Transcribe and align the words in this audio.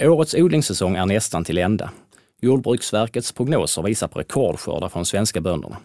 Årets 0.00 0.34
odlingssäsong 0.34 0.96
är 0.96 1.06
nästan 1.06 1.44
till 1.44 1.58
ända. 1.58 1.90
Jordbruksverkets 2.42 3.32
prognoser 3.32 3.82
visar 3.82 4.08
på 4.08 4.18
rekordskördar 4.18 4.88
från 4.88 5.06
svenska 5.06 5.40
bönderna. 5.40 5.76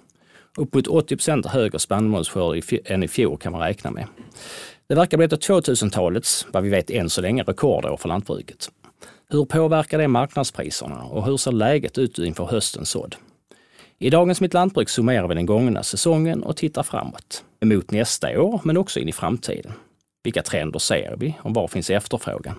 Uppåt 0.58 0.88
80 0.88 1.16
procent 1.16 1.46
högre 1.46 1.80
spannmålsskörd 1.80 2.64
än 2.86 3.04
i 3.04 3.08
fjol 3.08 3.38
kan 3.38 3.52
man 3.52 3.62
räkna 3.62 3.92
med. 3.92 4.08
Det 4.88 4.96
verkar 4.96 5.18
bli 5.18 5.26
ett 5.26 5.34
av 5.34 5.40
2000-talets, 5.40 6.48
vad 6.52 6.64
vi 6.64 6.70
vet 6.70 6.90
än 6.90 7.10
så 7.10 7.22
länge, 7.22 7.44
rekordår 7.44 7.98
för 7.98 8.10
lantbruket. 8.10 8.70
Hur 9.30 9.46
påverkar 9.46 9.98
det 9.98 10.08
marknadspriserna 10.08 11.04
och 11.04 11.26
hur 11.26 11.38
ser 11.38 11.52
läget 11.52 11.98
ut 11.98 12.20
inför 12.20 12.46
höstens 12.46 12.90
sådd? 12.90 13.16
I 14.00 14.10
dagens 14.10 14.42
Mitt 14.42 14.54
Lantbruk 14.54 14.90
summerar 14.90 15.28
vi 15.28 15.36
den 15.36 15.46
gångna 15.46 15.84
säsongen 15.84 16.44
och 16.44 16.58
tittar 16.58 16.84
framåt. 16.84 17.44
Emot 17.60 17.92
nästa 17.92 18.42
år, 18.42 18.62
men 18.64 18.78
också 18.78 19.00
in 19.00 19.10
i 19.10 19.14
framtiden. 19.14 19.72
Vilka 20.24 20.42
trender 20.42 20.80
ser 20.80 21.16
vi 21.18 21.36
och 21.42 21.54
var 21.54 21.68
finns 21.68 21.90
efterfrågan? 21.90 22.56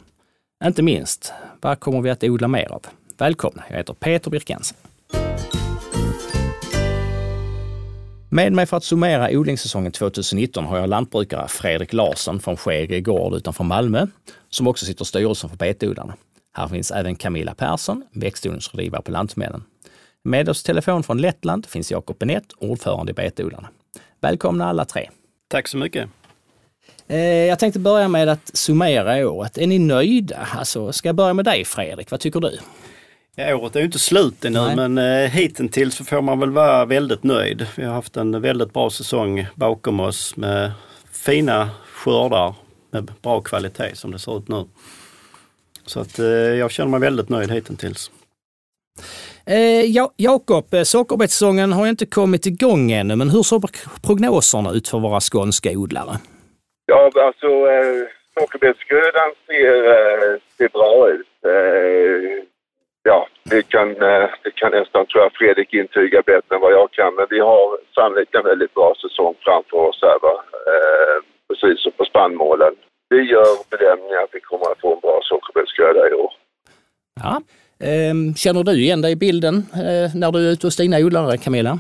Inte 0.65 0.83
minst, 0.83 1.33
vad 1.61 1.81
kommer 1.81 2.01
vi 2.01 2.11
att 2.11 2.25
odla 2.25 2.49
mer 2.49 2.73
av? 2.73 2.87
Välkomna, 3.19 3.65
jag 3.71 3.77
heter 3.77 3.95
Peter 3.95 4.31
Birkensen. 4.31 4.77
Med 8.31 8.53
mig 8.53 8.67
för 8.67 8.77
att 8.77 8.85
summera 8.85 9.39
odlingssäsongen 9.39 9.93
2019 9.93 10.65
har 10.65 10.79
jag 10.79 10.89
lantbrukare 10.89 11.49
Fredrik 11.49 11.93
Larsson 11.93 12.41
från 12.41 12.57
Skege 12.57 13.01
gård 13.01 13.35
utanför 13.35 13.65
Malmö, 13.65 14.07
som 14.51 14.67
också 14.67 14.87
sitter 14.87 15.05
i 15.05 15.07
styrelsen 15.07 15.51
för 15.51 15.57
betodlarna. 15.57 16.15
Här 16.53 16.69
finns 16.69 16.91
även 16.91 17.17
Camilla 17.17 17.55
Persson, 17.55 18.05
växtodlingsrådgivare 18.13 19.03
på 19.03 19.11
Lantmännen. 19.11 19.63
Med 20.23 20.49
oss 20.49 20.63
telefon 20.63 21.03
från 21.03 21.19
Lettland 21.19 21.67
finns 21.67 21.91
Jakob 21.93 22.19
Benett, 22.19 22.53
ordförande 22.59 23.11
i 23.11 23.15
betodlarna. 23.15 23.69
Välkomna 24.21 24.69
alla 24.69 24.85
tre. 24.85 25.11
Tack 25.49 25.69
så 25.69 25.77
mycket. 25.77 26.09
Eh, 27.11 27.19
jag 27.19 27.59
tänkte 27.59 27.79
börja 27.79 28.09
med 28.09 28.29
att 28.29 28.57
summera 28.57 29.31
året. 29.31 29.59
Är 29.59 29.67
ni 29.67 29.79
nöjda? 29.79 30.49
Alltså, 30.59 30.93
ska 30.93 31.09
jag 31.09 31.17
börja 31.17 31.35
med 31.35 31.45
dig 31.45 31.65
Fredrik, 31.65 32.11
vad 32.11 32.21
tycker 32.21 32.41
du? 32.41 32.59
Ja, 33.37 33.57
året 33.57 33.77
är 33.77 33.81
ju 33.81 33.87
inte 33.87 33.99
slut 33.99 34.45
ännu 34.45 34.61
Nej. 34.61 34.77
men 34.77 34.99
eh, 34.99 35.31
hittills 35.31 35.95
så 35.95 36.05
får 36.05 36.23
man 36.23 36.41
väl 36.41 36.51
vara 36.51 36.85
väldigt 36.85 37.23
nöjd. 37.23 37.67
Vi 37.77 37.85
har 37.85 37.95
haft 37.95 38.17
en 38.17 38.41
väldigt 38.41 38.73
bra 38.73 38.91
säsong 38.91 39.47
bakom 39.55 40.01
oss 40.01 40.37
med 40.37 40.73
fina 41.13 41.71
skördar 41.93 42.55
med 42.91 43.13
bra 43.23 43.41
kvalitet 43.41 43.95
som 43.95 44.11
det 44.11 44.19
ser 44.19 44.39
ut 44.39 44.49
nu. 44.49 44.65
Så 45.87 46.01
att 46.01 46.19
eh, 46.19 46.27
jag 46.27 46.71
känner 46.71 46.91
mig 46.91 47.01
väldigt 47.01 47.29
nöjd 47.29 47.51
hittills. 47.51 48.11
Eh, 49.45 49.59
ja, 49.81 50.13
Jakob, 50.17 50.75
eh, 50.75 50.83
sockerbetssäsongen 50.83 51.73
har 51.73 51.87
inte 51.87 52.07
kommit 52.07 52.47
igång 52.47 52.93
ännu, 52.93 53.17
men 53.17 53.31
hur 53.31 53.43
ser 53.43 53.61
prognoserna 54.03 54.71
ut 54.71 54.89
för 54.89 54.99
våra 54.99 55.21
skånska 55.21 55.71
odlare? 55.71 56.19
Ja, 56.93 57.11
alltså 57.29 57.51
eh, 57.75 58.03
sockerbetsgrödan 58.35 59.31
ser, 59.47 59.77
eh, 59.97 60.33
ser 60.57 60.69
bra 60.69 61.11
ut. 61.15 61.33
Eh, 61.53 62.45
ja, 63.03 63.29
det 63.51 63.63
kan, 63.63 63.89
eh, 63.91 64.29
det 64.45 64.53
kan 64.61 64.71
nästan, 64.79 65.07
tror 65.07 65.23
jag, 65.23 65.33
Fredrik 65.33 65.75
intyga 65.75 66.23
bättre 66.23 66.55
än 66.55 66.61
vad 66.61 66.73
jag 66.73 66.91
kan. 66.91 67.15
Men 67.15 67.27
vi 67.31 67.41
har 67.41 67.79
sannolikt 67.95 68.35
en 68.35 68.45
väldigt 68.45 68.75
bra 68.75 68.95
säsong 69.03 69.35
framför 69.45 69.77
oss 69.89 69.99
här, 70.03 70.19
va? 70.27 70.35
Eh, 70.73 71.17
precis 71.49 71.83
som 71.83 71.93
på 71.93 72.05
spannmålen. 72.05 72.75
Vi 73.09 73.21
gör 73.35 73.51
bedömningen 73.71 74.19
att 74.25 74.35
vi 74.37 74.41
kommer 74.41 74.67
att 74.73 74.81
få 74.81 74.95
en 74.95 75.01
bra 75.01 75.21
sockerbetsgröda 75.23 76.09
i 76.11 76.13
år. 76.13 76.33
Ja. 77.23 77.41
Ehm, 77.89 78.35
känner 78.35 78.63
du 78.65 78.73
igen 78.73 79.03
dig 79.03 79.13
i 79.13 79.17
bilden 79.17 79.57
eh, 79.75 80.09
när 80.15 80.33
du 80.33 80.39
är 80.49 80.53
ute 80.53 80.67
hos 80.67 80.77
dina 80.77 80.99
odlare, 80.99 81.37
Camilla? 81.39 81.79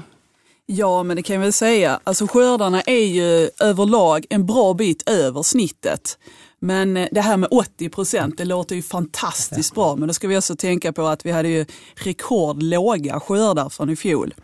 Ja, 0.73 1.03
men 1.03 1.17
det 1.17 1.23
kan 1.23 1.35
jag 1.35 1.41
väl 1.41 1.53
säga. 1.53 2.01
Alltså 2.05 2.27
skördarna 2.27 2.81
är 2.81 3.05
ju 3.05 3.51
överlag 3.61 4.27
en 4.31 4.47
bra 4.47 4.75
bit 4.75 5.09
över 5.09 5.43
snittet. 5.43 6.19
Men 6.61 6.97
eh, 6.97 7.09
det 7.13 7.21
här 7.21 7.37
med 7.37 7.49
80 7.53 7.89
procent, 7.89 8.39
det 8.39 8.45
låter 8.45 8.77
ju 8.77 8.83
fantastiskt 8.83 9.75
bra. 9.75 9.97
Men 9.97 10.09
då 10.09 10.15
ska 10.15 10.29
vi 10.29 10.39
också 10.39 10.57
tänka 10.57 10.93
på 10.93 11.07
att 11.07 11.27
vi 11.27 11.31
hade 11.31 11.49
ju 11.49 11.67
rekordlåga 11.95 13.21
skördar 13.21 13.69
från 13.69 13.91
i 13.91 13.97
fjol. 13.97 14.35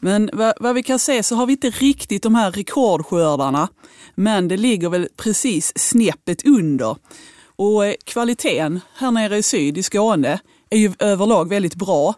Men 0.00 0.30
vad, 0.32 0.54
vad 0.60 0.74
vi 0.74 0.82
kan 0.82 0.98
se 0.98 1.22
så 1.22 1.34
har 1.34 1.46
vi 1.46 1.52
inte 1.52 1.70
riktigt 1.70 2.22
de 2.22 2.34
här 2.34 2.50
rekordskördarna. 2.50 3.68
Men 4.14 4.48
det 4.48 4.56
ligger 4.56 4.88
väl 4.88 5.08
precis 5.16 5.72
snäppet 5.76 6.46
under. 6.46 6.96
Och 7.56 7.86
eh, 7.86 7.94
kvaliteten 8.04 8.80
här 8.94 9.10
nere 9.10 9.36
i 9.36 9.42
syd, 9.42 9.78
i 9.78 9.82
Skåne, 9.82 10.40
är 10.70 10.78
ju 10.78 10.92
överlag 10.98 11.48
väldigt 11.48 11.74
bra. 11.74 12.14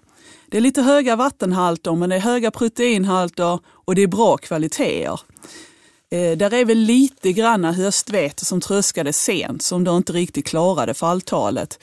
Det 0.50 0.56
är 0.56 0.60
lite 0.60 0.82
höga 0.82 1.16
vattenhalter, 1.16 1.94
men 1.94 2.10
det 2.10 2.16
är 2.16 2.20
höga 2.20 2.50
proteinhalter 2.50 3.58
och 3.66 3.94
det 3.94 4.02
är 4.02 4.06
bra 4.06 4.36
kvaliteter. 4.36 5.20
Eh, 6.10 6.36
där 6.36 6.54
är 6.54 6.64
väl 6.64 6.78
lite 6.78 7.32
granna 7.32 7.72
höstvete 7.72 8.44
som 8.44 8.60
tröskade 8.60 9.12
sent, 9.12 9.62
som 9.62 9.84
då 9.84 9.96
inte 9.96 10.12
riktigt 10.12 10.46
klarade 10.46 10.94
falltalet. 10.94 11.78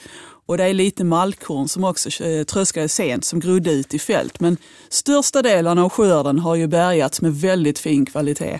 Och 0.46 0.58
det 0.58 0.64
är 0.64 0.74
lite 0.74 1.04
malkorn 1.04 1.68
som 1.68 1.84
också 1.84 2.24
eh, 2.24 2.44
tröskade 2.44 2.90
sent, 2.90 3.26
som 3.26 3.40
grodde 3.40 3.72
ut 3.72 3.94
i 3.94 4.00
fält. 4.00 4.40
Men 4.40 4.58
största 4.90 5.42
delen 5.42 5.78
av 5.78 5.90
skörden 5.90 6.40
har 6.40 6.56
ju 6.56 6.68
bärgats 6.68 7.22
med 7.22 7.36
väldigt 7.36 7.80
fin 7.80 8.06
kvalitet 8.06 8.60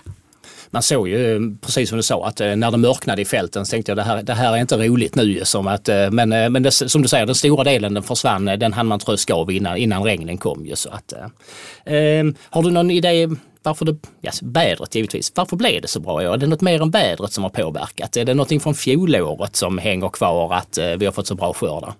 man 0.70 0.82
såg 0.82 1.08
ju, 1.08 1.36
eh, 1.36 1.40
precis 1.60 1.88
som 1.88 1.96
du 1.96 2.02
sa, 2.02 2.26
att 2.26 2.40
eh, 2.40 2.56
när 2.56 2.70
det 2.70 2.76
mörknade 2.76 3.22
i 3.22 3.24
fälten 3.24 3.66
så 3.66 3.70
tänkte 3.70 3.90
jag 3.90 3.96
det 3.96 4.02
här, 4.02 4.22
det 4.22 4.34
här 4.34 4.52
är 4.52 4.56
inte 4.56 4.76
roligt 4.76 5.14
nu. 5.14 5.44
Som 5.44 5.66
att, 5.66 5.88
eh, 5.88 6.10
men 6.10 6.28
men 6.28 6.62
det, 6.62 6.70
som 6.70 7.02
du 7.02 7.08
säger, 7.08 7.26
den 7.26 7.34
stora 7.34 7.64
delen 7.64 7.94
den 7.94 8.02
försvann, 8.02 8.44
den 8.44 8.72
hann 8.72 8.86
man 8.86 8.98
tröska 8.98 9.34
av 9.34 9.50
innan, 9.50 9.76
innan 9.76 10.04
regnen 10.04 10.38
kom. 10.38 10.66
Ju, 10.66 10.76
så 10.76 10.90
att, 10.90 11.12
eh, 11.12 12.24
har 12.50 12.62
du 12.62 12.70
någon 12.70 12.90
idé 12.90 13.28
varför 13.62 13.84
det, 13.84 13.96
yes, 14.22 14.42
vädret 14.42 14.94
givetvis, 14.94 15.32
varför 15.34 15.56
blev 15.56 15.82
det 15.82 15.88
så 15.88 16.00
bra 16.00 16.22
i 16.22 16.28
år? 16.28 16.32
Är 16.32 16.36
det 16.36 16.46
något 16.46 16.60
mer 16.60 16.82
än 16.82 16.90
vädret 16.90 17.32
som 17.32 17.44
har 17.44 17.50
påverkat? 17.50 18.16
Är 18.16 18.24
det 18.24 18.34
någonting 18.34 18.60
från 18.60 18.74
fjolåret 18.74 19.56
som 19.56 19.78
hänger 19.78 20.08
kvar 20.08 20.54
att 20.54 20.78
vi 20.98 21.04
har 21.04 21.12
fått 21.12 21.26
så 21.26 21.34
bra 21.34 21.52
skördar? 21.52 21.94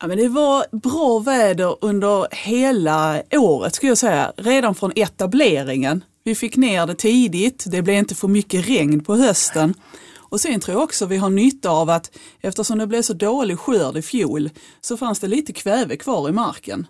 Ja, 0.00 0.06
men 0.06 0.18
det 0.18 0.28
var 0.28 0.64
bra 0.76 1.18
väder 1.18 1.76
under 1.80 2.26
hela 2.30 3.22
året 3.32 3.74
skulle 3.74 3.90
jag 3.90 3.98
säga. 3.98 4.32
Redan 4.36 4.74
från 4.74 4.92
etableringen 4.96 6.04
vi 6.28 6.34
fick 6.34 6.56
ner 6.56 6.86
det 6.86 6.94
tidigt, 6.94 7.64
det 7.66 7.82
blev 7.82 7.96
inte 7.96 8.14
för 8.14 8.28
mycket 8.28 8.68
regn 8.68 9.04
på 9.04 9.16
hösten. 9.16 9.74
Och 10.16 10.40
sen 10.40 10.60
tror 10.60 10.76
jag 10.76 10.84
också 10.84 11.06
vi 11.06 11.16
har 11.16 11.30
nytta 11.30 11.70
av 11.70 11.90
att 11.90 12.18
eftersom 12.40 12.78
det 12.78 12.86
blev 12.86 13.02
så 13.02 13.12
dålig 13.12 13.58
skörd 13.58 13.96
i 13.96 14.02
fjol 14.02 14.50
så 14.80 14.96
fanns 14.96 15.20
det 15.20 15.26
lite 15.26 15.52
kväve 15.52 15.96
kvar 15.96 16.28
i 16.28 16.32
marken. 16.32 16.86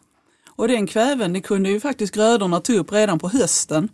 Och 0.49 0.69
den 0.69 0.87
kväven 0.87 1.33
det 1.33 1.41
kunde 1.41 1.71
ju 1.71 1.81
faktiskt 1.81 2.15
grödorna 2.15 2.61
ta 2.61 2.73
upp 2.73 2.93
redan 2.93 3.19
på 3.19 3.29
hösten. 3.29 3.89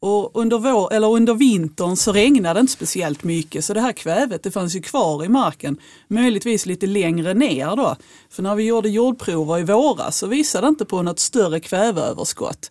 Och 0.00 0.30
under, 0.34 0.58
vår, 0.58 0.92
eller 0.92 1.08
under 1.08 1.34
vintern 1.34 1.96
så 1.96 2.12
regnade 2.12 2.54
det 2.54 2.60
inte 2.60 2.72
speciellt 2.72 3.24
mycket 3.24 3.64
så 3.64 3.74
det 3.74 3.80
här 3.80 3.92
kvävet 3.92 4.42
det 4.42 4.50
fanns 4.50 4.76
ju 4.76 4.82
kvar 4.82 5.24
i 5.24 5.28
marken. 5.28 5.78
Möjligtvis 6.08 6.66
lite 6.66 6.86
längre 6.86 7.34
ner 7.34 7.76
då. 7.76 7.96
För 8.30 8.42
när 8.42 8.54
vi 8.54 8.64
gjorde 8.64 8.88
jordprover 8.88 9.58
i 9.58 9.62
våras 9.62 10.18
så 10.18 10.26
visade 10.26 10.66
det 10.66 10.68
inte 10.68 10.84
på 10.84 11.02
något 11.02 11.18
större 11.18 11.60
kväveöverskott. 11.60 12.70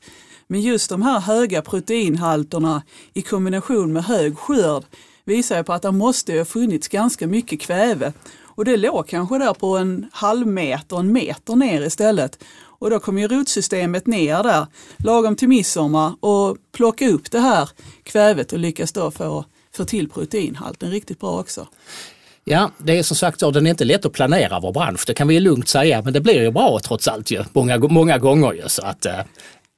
Men 0.52 0.62
just 0.62 0.90
de 0.90 1.02
här 1.02 1.20
höga 1.20 1.62
proteinhalterna 1.62 2.84
i 3.14 3.22
kombination 3.22 3.94
med 3.94 4.04
hög 4.04 4.38
skörd 4.38 4.84
visar 5.26 5.58
ju 5.58 5.64
på 5.64 5.74
att 5.74 5.82
det 5.82 5.92
måste 5.92 6.34
ha 6.34 6.46
funnits 6.46 6.88
ganska 6.88 7.28
mycket 7.28 7.62
kväve. 7.62 8.14
Och 8.42 8.66
det 8.66 8.78
låg 8.78 9.08
kanske 9.08 9.38
där 9.38 9.54
på 9.54 9.78
en 9.78 10.09
halv 10.12 10.48
meter, 10.48 11.00
en 11.00 11.14
meter 11.14 11.56
ner 11.56 11.82
istället. 11.82 12.44
Och 12.62 12.90
då 12.90 13.00
kom 13.00 13.18
ju 13.18 13.28
rotsystemet 13.28 14.08
ner 14.08 14.44
där 14.44 14.68
lagom 14.98 15.36
till 15.36 15.48
midsommar 15.50 16.14
och 16.20 16.58
plocka 16.72 17.09
upp 17.09 17.32
det 17.32 17.40
här 17.40 17.70
kvävet 18.04 18.54
och 18.54 18.59
lyckas 18.59 18.92
då 18.92 19.12
få, 19.12 19.46
få 19.76 19.86
till 19.86 20.09
proteinhalten 20.09 20.92
riktigt 20.92 21.20
bra 21.20 21.40
också. 21.40 21.68
Ja, 22.44 22.72
det 22.78 23.00
är 23.00 23.04
som 23.04 23.18
sagt 23.18 23.40
så, 23.40 23.52
den 23.52 23.66
är 23.66 23.70
inte 23.70 23.86
lätt 23.86 24.06
att 24.06 24.14
planera 24.14 24.59
vår 24.59 24.72
bransch, 24.72 25.04
det 25.08 25.14
kan 25.14 25.28
vi 25.28 25.40
lugnt 25.40 25.68
säga, 25.68 26.02
men 26.02 26.14
det 26.14 26.22
blir 26.22 26.42
ju 26.42 26.52
bra 26.52 26.80
trots 26.84 27.08
allt 27.08 27.32
ju, 27.32 27.44
många, 27.54 27.78
många 27.78 28.18
gånger 28.18 28.54
ju. 28.54 28.64
Så 28.68 28.82
att, 28.82 29.06
eh, 29.06 29.20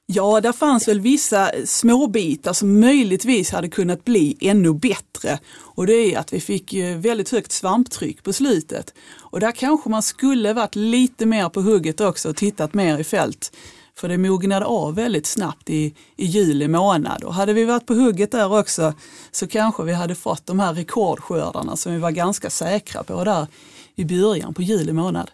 Ja, 0.06 0.40
där 0.40 0.52
fanns 0.52 0.88
väl 0.88 1.00
vissa 1.00 1.50
småbitar 1.64 2.52
som 2.52 2.80
möjligtvis 2.80 3.50
hade 3.50 3.68
kunnat 3.68 4.04
bli 4.04 4.36
ännu 4.40 4.74
bättre. 4.74 5.38
Och 5.54 5.86
det 5.86 5.92
är 5.92 6.18
att 6.18 6.32
vi 6.32 6.40
fick 6.40 6.74
väldigt 6.96 7.30
högt 7.30 7.52
svamptryck 7.52 8.22
på 8.22 8.32
slutet. 8.32 8.94
Och 9.20 9.40
där 9.40 9.52
kanske 9.52 9.90
man 9.90 10.02
skulle 10.02 10.52
varit 10.52 10.76
lite 10.76 11.26
mer 11.26 11.48
på 11.48 11.60
hugget 11.60 12.00
också 12.00 12.28
och 12.28 12.36
tittat 12.36 12.74
mer 12.74 12.98
i 12.98 13.04
fält. 13.04 13.52
För 13.94 14.08
det 14.08 14.18
mognade 14.18 14.66
av 14.66 14.94
väldigt 14.94 15.26
snabbt 15.26 15.70
i, 15.70 15.94
i 16.16 16.26
juli 16.26 16.68
månad. 16.68 17.24
Och 17.24 17.34
hade 17.34 17.52
vi 17.52 17.64
varit 17.64 17.86
på 17.86 17.94
hugget 17.94 18.30
där 18.30 18.58
också 18.58 18.94
så 19.30 19.46
kanske 19.46 19.82
vi 19.82 19.92
hade 19.92 20.14
fått 20.14 20.46
de 20.46 20.60
här 20.60 20.74
rekordskördarna 20.74 21.76
som 21.76 21.92
vi 21.92 21.98
var 21.98 22.10
ganska 22.10 22.50
säkra 22.50 23.02
på 23.02 23.24
där 23.24 23.46
i 23.94 24.04
början 24.04 24.54
på 24.54 24.62
juli 24.62 24.92
månad. 24.92 25.30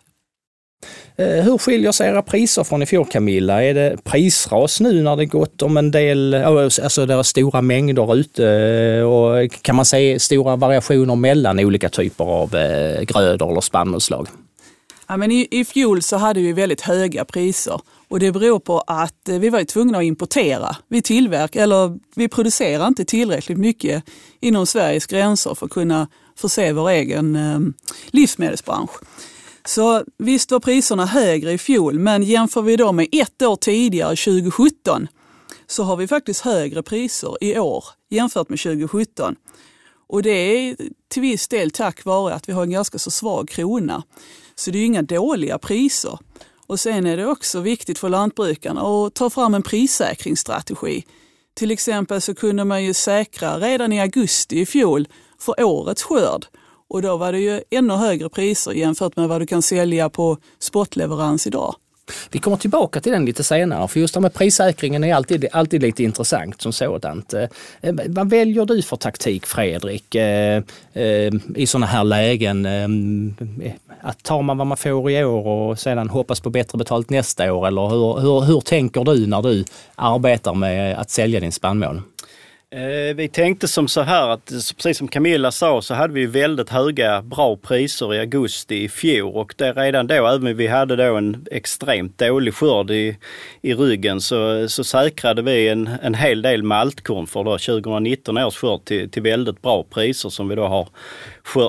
Eh, 1.16 1.44
hur 1.44 1.58
skiljer 1.58 1.92
sig 1.92 2.08
era 2.08 2.22
priser 2.22 2.64
från 2.64 2.82
i 2.82 2.86
fjol 2.86 3.06
Camilla? 3.06 3.64
Är 3.64 3.74
det 3.74 3.96
prisras 4.04 4.80
nu 4.80 5.02
när 5.02 5.16
det 5.16 5.26
gått 5.26 5.62
om 5.62 5.76
en 5.76 5.90
del, 5.90 6.34
eh, 6.34 6.46
alltså 6.46 7.06
det 7.06 7.14
är 7.14 7.22
stora 7.22 7.62
mängder 7.62 8.16
ute 8.16 8.48
eh, 8.48 9.02
och 9.02 9.62
kan 9.62 9.76
man 9.76 9.84
se 9.84 10.20
stora 10.20 10.56
variationer 10.56 11.16
mellan 11.16 11.58
olika 11.58 11.88
typer 11.88 12.24
av 12.24 12.50
grödor 13.04 13.50
eller 13.50 13.60
spannmålsslag? 13.60 14.28
Ja, 15.08 15.16
men 15.16 15.32
i, 15.32 15.48
I 15.50 15.64
fjol 15.64 16.02
så 16.02 16.16
hade 16.16 16.40
vi 16.40 16.52
väldigt 16.52 16.80
höga 16.80 17.24
priser 17.24 17.80
och 18.08 18.20
det 18.20 18.32
beror 18.32 18.58
på 18.58 18.80
att 18.86 19.28
vi 19.28 19.48
var 19.48 19.64
tvungna 19.64 19.98
att 19.98 20.04
importera. 20.04 20.76
Vi 20.88 21.02
tillverkar, 21.02 21.62
eller 21.62 21.98
vi 22.14 22.28
producerar 22.28 22.86
inte 22.86 23.04
tillräckligt 23.04 23.58
mycket 23.58 24.04
inom 24.40 24.66
Sveriges 24.66 25.06
gränser 25.06 25.54
för 25.54 25.66
att 25.66 25.72
kunna 25.72 26.08
förse 26.36 26.72
vår 26.72 26.90
egen 26.90 27.36
eh, 27.36 27.58
livsmedelsbransch. 28.10 28.90
Så 29.68 30.04
visst 30.18 30.50
var 30.50 30.60
priserna 30.60 31.06
högre 31.06 31.52
i 31.52 31.58
fjol, 31.58 31.98
men 31.98 32.22
jämför 32.22 32.62
vi 32.62 32.76
då 32.76 32.92
med 32.92 33.08
ett 33.12 33.42
år 33.42 33.56
tidigare, 33.56 34.16
2017, 34.16 35.08
så 35.66 35.82
har 35.82 35.96
vi 35.96 36.08
faktiskt 36.08 36.40
högre 36.40 36.82
priser 36.82 37.36
i 37.40 37.58
år 37.58 37.84
jämfört 38.10 38.48
med 38.48 38.58
2017. 38.58 39.36
Och 40.08 40.22
det 40.22 40.30
är 40.30 40.76
till 41.08 41.22
viss 41.22 41.48
del 41.48 41.70
tack 41.70 42.04
vare 42.04 42.34
att 42.34 42.48
vi 42.48 42.52
har 42.52 42.62
en 42.62 42.70
ganska 42.70 42.98
så 42.98 43.10
svag 43.10 43.48
krona. 43.48 44.02
Så 44.54 44.70
det 44.70 44.78
är 44.78 44.84
inga 44.84 45.02
dåliga 45.02 45.58
priser. 45.58 46.18
Och 46.66 46.80
sen 46.80 47.06
är 47.06 47.16
det 47.16 47.26
också 47.26 47.60
viktigt 47.60 47.98
för 47.98 48.08
lantbrukarna 48.08 48.80
att 48.80 49.14
ta 49.14 49.30
fram 49.30 49.54
en 49.54 49.62
prissäkringsstrategi. 49.62 51.04
Till 51.54 51.70
exempel 51.70 52.20
så 52.20 52.34
kunde 52.34 52.64
man 52.64 52.84
ju 52.84 52.94
säkra 52.94 53.58
redan 53.58 53.92
i 53.92 54.00
augusti 54.00 54.60
i 54.60 54.66
fjol 54.66 55.08
för 55.38 55.64
årets 55.64 56.02
skörd. 56.02 56.46
Och 56.88 57.02
då 57.02 57.16
var 57.16 57.32
det 57.32 57.40
ju 57.40 57.60
ännu 57.70 57.94
högre 57.94 58.28
priser 58.28 58.72
jämfört 58.72 59.16
med 59.16 59.28
vad 59.28 59.40
du 59.40 59.46
kan 59.46 59.62
sälja 59.62 60.08
på 60.08 60.36
spotleverans 60.58 61.46
idag. 61.46 61.74
Vi 62.30 62.38
kommer 62.38 62.56
tillbaka 62.56 63.00
till 63.00 63.12
den 63.12 63.24
lite 63.24 63.44
senare, 63.44 63.88
för 63.88 64.00
just 64.00 64.14
det 64.14 64.20
med 64.20 64.34
prissäkringen 64.34 65.04
är 65.04 65.14
alltid, 65.14 65.46
alltid 65.52 65.82
lite 65.82 66.02
intressant 66.02 66.62
som 66.62 66.72
sådant. 66.72 67.34
Eh, 67.34 67.42
eh, 67.80 67.94
vad 68.06 68.30
väljer 68.30 68.64
du 68.64 68.82
för 68.82 68.96
taktik 68.96 69.46
Fredrik 69.46 70.14
eh, 70.14 70.62
i 71.56 71.66
sådana 71.66 71.86
här 71.86 72.04
lägen? 72.04 72.66
Att 74.00 74.22
tar 74.22 74.42
man 74.42 74.58
vad 74.58 74.66
man 74.66 74.76
får 74.76 75.10
i 75.10 75.24
år 75.24 75.46
och 75.46 75.78
sedan 75.78 76.08
hoppas 76.08 76.40
på 76.40 76.50
bättre 76.50 76.78
betalt 76.78 77.10
nästa 77.10 77.52
år 77.52 77.66
eller 77.66 77.88
hur, 77.88 78.20
hur, 78.20 78.40
hur 78.40 78.60
tänker 78.60 79.04
du 79.04 79.26
när 79.26 79.42
du 79.42 79.64
arbetar 79.94 80.54
med 80.54 80.98
att 80.98 81.10
sälja 81.10 81.40
din 81.40 81.52
spannmål? 81.52 82.02
Eh, 82.70 83.16
vi 83.16 83.28
tänkte 83.28 83.68
som 83.68 83.88
så 83.88 84.00
här 84.00 84.28
att 84.28 84.52
precis 84.76 84.98
som 84.98 85.08
Camilla 85.08 85.50
sa 85.50 85.82
så 85.82 85.94
hade 85.94 86.14
vi 86.14 86.26
väldigt 86.26 86.70
höga 86.70 87.22
bra 87.22 87.56
priser 87.56 88.14
i 88.14 88.18
augusti 88.18 88.84
i 88.84 88.88
fjol 88.88 89.34
och 89.34 89.54
det 89.56 89.72
redan 89.72 90.06
då, 90.06 90.14
även 90.14 90.46
om 90.46 90.56
vi 90.56 90.66
hade 90.66 90.96
då 90.96 91.16
en 91.16 91.46
extremt 91.50 92.18
dålig 92.18 92.54
skörd 92.54 92.90
i, 92.90 93.16
i 93.62 93.74
ryggen 93.74 94.20
så, 94.20 94.68
så 94.68 94.84
säkrade 94.84 95.42
vi 95.42 95.68
en, 95.68 95.90
en 96.02 96.14
hel 96.14 96.42
del 96.42 96.62
maltkorn 96.62 97.26
för 97.26 97.44
då 97.44 97.58
2019 97.58 98.38
års 98.38 98.56
skörd 98.56 98.84
till, 98.84 99.10
till 99.10 99.22
väldigt 99.22 99.62
bra 99.62 99.82
priser 99.82 100.28
som 100.28 100.48
vi 100.48 100.54
då 100.54 100.66
har 100.66 100.88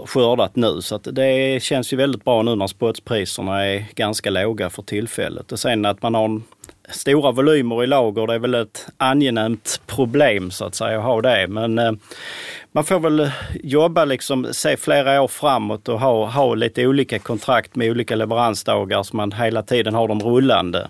skördat 0.06 0.56
nu. 0.56 0.82
Så 0.82 0.96
att 0.96 1.08
det 1.12 1.64
känns 1.64 1.94
ju 1.94 1.98
väldigt 1.98 2.24
bra 2.24 2.42
nu 2.42 2.56
när 2.56 2.68
spotpriserna 2.68 3.66
är 3.66 3.86
ganska 3.96 4.30
låga 4.30 4.70
för 4.70 4.82
tillfället. 4.82 5.52
Och 5.52 5.60
sen 5.60 5.86
att 5.86 6.02
man 6.02 6.16
har 6.16 6.26
en 6.26 6.44
stora 6.92 7.32
volymer 7.32 7.84
i 7.84 7.88
lager, 7.88 8.28
det 8.28 8.34
är 8.34 8.40
väl 8.40 8.56
ett 8.56 8.88
angenämt 8.98 9.82
problem 9.88 10.52
så 10.52 10.66
att 10.66 10.76
säga 10.76 10.98
att 10.98 11.04
ha 11.04 11.22
det. 11.22 11.48
Men 11.48 11.80
eh, 11.80 11.92
man 12.72 12.84
får 12.84 13.00
väl 13.00 13.32
jobba 13.64 14.06
liksom, 14.06 14.48
se 14.52 14.78
flera 14.78 15.22
år 15.22 15.28
framåt 15.28 15.90
och 15.90 16.00
ha, 16.00 16.26
ha 16.26 16.56
lite 16.56 16.88
olika 16.88 17.20
kontrakt 17.20 17.76
med 17.76 17.92
olika 17.92 18.16
leveransdagar 18.16 19.04
så 19.04 19.16
man 19.16 19.32
hela 19.32 19.64
tiden 19.64 19.94
har 19.94 20.08
dem 20.08 20.20
rullande 20.20 20.90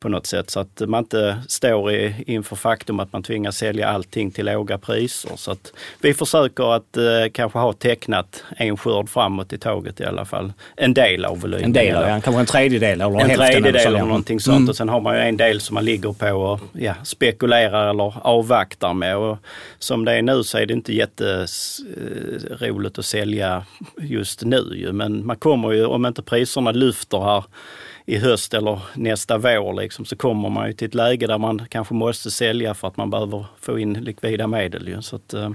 på 0.00 0.08
något 0.08 0.26
sätt 0.26 0.50
så 0.50 0.60
att 0.60 0.82
man 0.86 1.04
inte 1.04 1.38
står 1.48 1.92
i, 1.92 2.14
inför 2.26 2.56
faktum 2.56 3.00
att 3.00 3.12
man 3.12 3.22
tvingas 3.22 3.56
sälja 3.56 3.88
allting 3.88 4.30
till 4.30 4.46
låga 4.46 4.78
priser. 4.78 5.30
Så 5.36 5.50
att 5.50 5.72
vi 6.00 6.14
försöker 6.14 6.74
att 6.74 6.96
eh, 6.96 7.04
kanske 7.32 7.58
ha 7.58 7.72
tecknat 7.72 8.44
en 8.56 8.76
skörd 8.76 9.08
framåt 9.08 9.52
i 9.52 9.58
tåget 9.58 10.00
i 10.00 10.04
alla 10.04 10.24
fall. 10.24 10.52
En 10.76 10.94
del 10.94 11.24
av 11.24 11.40
volymen. 11.40 11.64
En 11.64 11.72
del, 11.72 12.08
ja, 12.08 12.20
kanske 12.20 12.40
en 12.40 12.46
tredjedel 12.46 13.00
eller 13.00 13.20
en 13.20 13.36
tredjedel 13.36 13.76
eller, 13.76 13.86
eller 13.86 13.98
någonting 13.98 14.40
sånt. 14.40 14.56
Mm. 14.56 14.68
Och 14.68 14.76
sen 14.76 14.88
har 14.88 15.00
man 15.00 15.14
ju 15.14 15.20
en 15.20 15.36
del 15.36 15.60
som 15.60 15.74
man 15.74 15.84
ligger 15.84 16.12
på 16.12 16.30
och 16.30 16.60
ja, 16.72 16.94
spekulerar 17.04 17.90
eller 17.90 18.26
avvaktar 18.26 18.94
med. 18.94 19.16
Och 19.16 19.38
som 19.78 20.04
det 20.04 20.12
är 20.12 20.22
nu 20.22 20.44
så 20.44 20.58
är 20.58 20.66
det 20.66 20.74
inte 20.74 20.92
jätteroligt 20.92 22.98
att 22.98 23.04
sälja 23.04 23.64
just 24.00 24.42
nu. 24.42 24.90
Men 24.92 25.26
man 25.26 25.36
kommer 25.36 25.72
ju, 25.72 25.86
om 25.86 26.06
inte 26.06 26.22
priserna 26.22 26.72
lyfter 26.72 27.20
här 27.20 27.44
i 28.08 28.18
höst 28.18 28.54
eller 28.54 28.80
nästa 28.94 29.38
vår 29.38 29.80
liksom, 29.80 30.04
så 30.04 30.16
kommer 30.16 30.48
man 30.48 30.66
ju 30.66 30.72
till 30.72 30.86
ett 30.86 30.94
läge 30.94 31.26
där 31.26 31.38
man 31.38 31.66
kanske 31.68 31.94
måste 31.94 32.30
sälja 32.30 32.74
för 32.74 32.88
att 32.88 32.96
man 32.96 33.10
behöver 33.10 33.46
få 33.60 33.78
in 33.78 33.92
likvida 33.92 34.46
medel. 34.46 34.88
Ju. 34.88 35.02
Så, 35.02 35.16
att, 35.16 35.34
eh, 35.34 35.50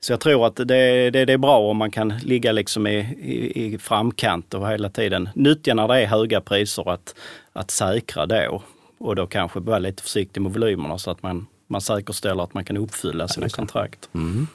så 0.00 0.12
jag 0.12 0.20
tror 0.20 0.46
att 0.46 0.56
det, 0.56 1.10
det, 1.10 1.24
det, 1.24 1.32
är 1.32 1.38
bra 1.38 1.58
om 1.58 1.76
man 1.76 1.90
kan 1.90 2.08
ligga 2.08 2.52
liksom 2.52 2.86
i, 2.86 2.98
i, 3.22 3.64
i 3.64 3.78
framkant 3.78 4.54
och 4.54 4.70
hela 4.70 4.88
tiden 4.88 5.28
nyttja 5.34 5.74
när 5.74 5.88
det 5.88 6.02
är 6.02 6.06
höga 6.06 6.40
priser 6.40 6.90
att, 6.90 7.14
att 7.52 7.70
säkra 7.70 8.26
då. 8.26 8.62
Och 8.98 9.16
då 9.16 9.26
kanske 9.26 9.60
vara 9.60 9.78
lite 9.78 10.02
försiktig 10.02 10.40
med 10.40 10.52
volymerna 10.52 10.98
så 10.98 11.10
att 11.10 11.22
man 11.22 11.46
man 11.66 11.80
säkerställer 11.80 12.44
att 12.44 12.54
man 12.54 12.64
kan 12.64 12.76
uppfylla 12.76 13.28
sina 13.28 13.48
kontrakt. 13.48 14.08
Mm. 14.14 14.46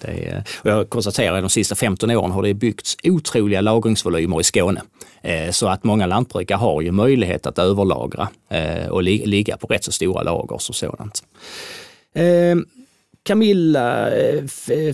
Är, 0.00 0.44
och 0.60 0.70
jag 0.70 0.90
konstaterar 0.90 1.36
att 1.36 1.42
de 1.42 1.50
sista 1.50 1.74
15 1.74 2.10
åren 2.10 2.30
har 2.30 2.42
det 2.42 2.54
byggts 2.54 2.96
otroliga 3.04 3.60
lagringsvolymer 3.60 4.40
i 4.40 4.44
Skåne. 4.44 4.82
Eh, 5.22 5.50
så 5.50 5.68
att 5.68 5.84
många 5.84 6.06
lantbrukare 6.06 6.56
har 6.56 6.80
ju 6.80 6.92
möjlighet 6.92 7.46
att 7.46 7.58
överlagra 7.58 8.28
eh, 8.48 8.88
och 8.88 9.02
ligga 9.02 9.56
på 9.56 9.66
rätt 9.66 9.84
så 9.84 9.92
stora 9.92 10.22
lager 10.22 10.58
som 10.58 10.74
sådant. 10.74 11.24
Eh, 12.14 12.56
Camilla, 13.22 14.10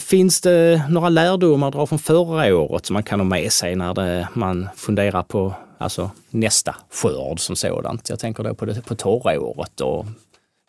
finns 0.00 0.41
det 0.41 0.82
några 0.88 1.09
lärdomar 1.09 1.69
att 1.69 1.75
dra 1.75 1.87
från 1.87 1.99
förra 1.99 2.56
året 2.56 2.87
som 2.87 2.94
man 2.94 3.03
kan 3.03 3.20
ha 3.20 3.25
med 3.25 3.53
sig 3.53 3.77
när 3.77 3.94
det, 3.94 4.29
man 4.35 4.69
funderar 4.77 5.23
på 5.23 5.55
alltså, 5.79 6.11
nästa 6.31 6.77
skörd 6.93 7.41
som 7.41 7.56
sådant? 7.56 8.09
Jag 8.09 8.19
tänker 8.19 8.44
då 8.44 8.55
på, 8.55 8.65
det, 8.65 8.87
på 8.87 8.94
torra 8.94 9.41
året 9.41 9.81
och 9.81 10.06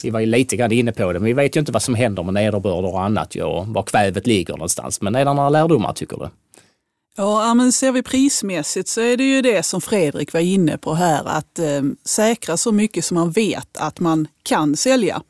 vi 0.06 0.12
var 0.12 0.19
ju 0.19 0.25
lite 0.25 0.56
grann 0.56 0.72
inne 0.72 0.92
på 0.92 1.13
det, 1.13 1.19
men 1.19 1.25
vi 1.25 1.34
vet 1.34 1.56
ju 1.56 1.60
inte 1.60 1.72
vad 1.72 1.81
som 1.81 1.96
händer 1.96 2.24
med 2.24 2.34
nederbörd 2.34 2.86
och 2.86 3.02
annat 3.02 3.36
och 3.36 3.68
var 3.68 3.84
kvävet 3.84 4.28
ligger 4.28 4.54
någonstans. 4.54 5.02
Men 5.02 5.16
är 5.16 5.25
det 5.25 5.34
några 5.34 5.50
lärdomar 5.50 5.94
tycker 5.94 6.18
du? 6.18 6.30
Ja, 7.18 7.54
men 7.54 7.72
ser 7.72 7.92
vi 7.92 8.04
prismässigt 8.04 8.90
så 8.90 9.02
är 9.02 9.18
det 9.18 9.24
ju 9.24 9.42
det 9.42 9.63
som 9.63 9.81
Fredrik 9.81 10.34
var 10.34 10.40
inne 10.40 10.78
på 10.78 10.94
här, 10.94 11.24
att 11.25 11.60
eh, 11.60 11.81
säkra 12.04 12.57
så 12.57 12.72
mycket 12.72 13.06
som 13.06 13.16
man 13.16 13.31
vet 13.31 13.78
att 13.78 14.00
man 14.00 14.28
kan 14.44 14.75
sälja. 14.75 15.22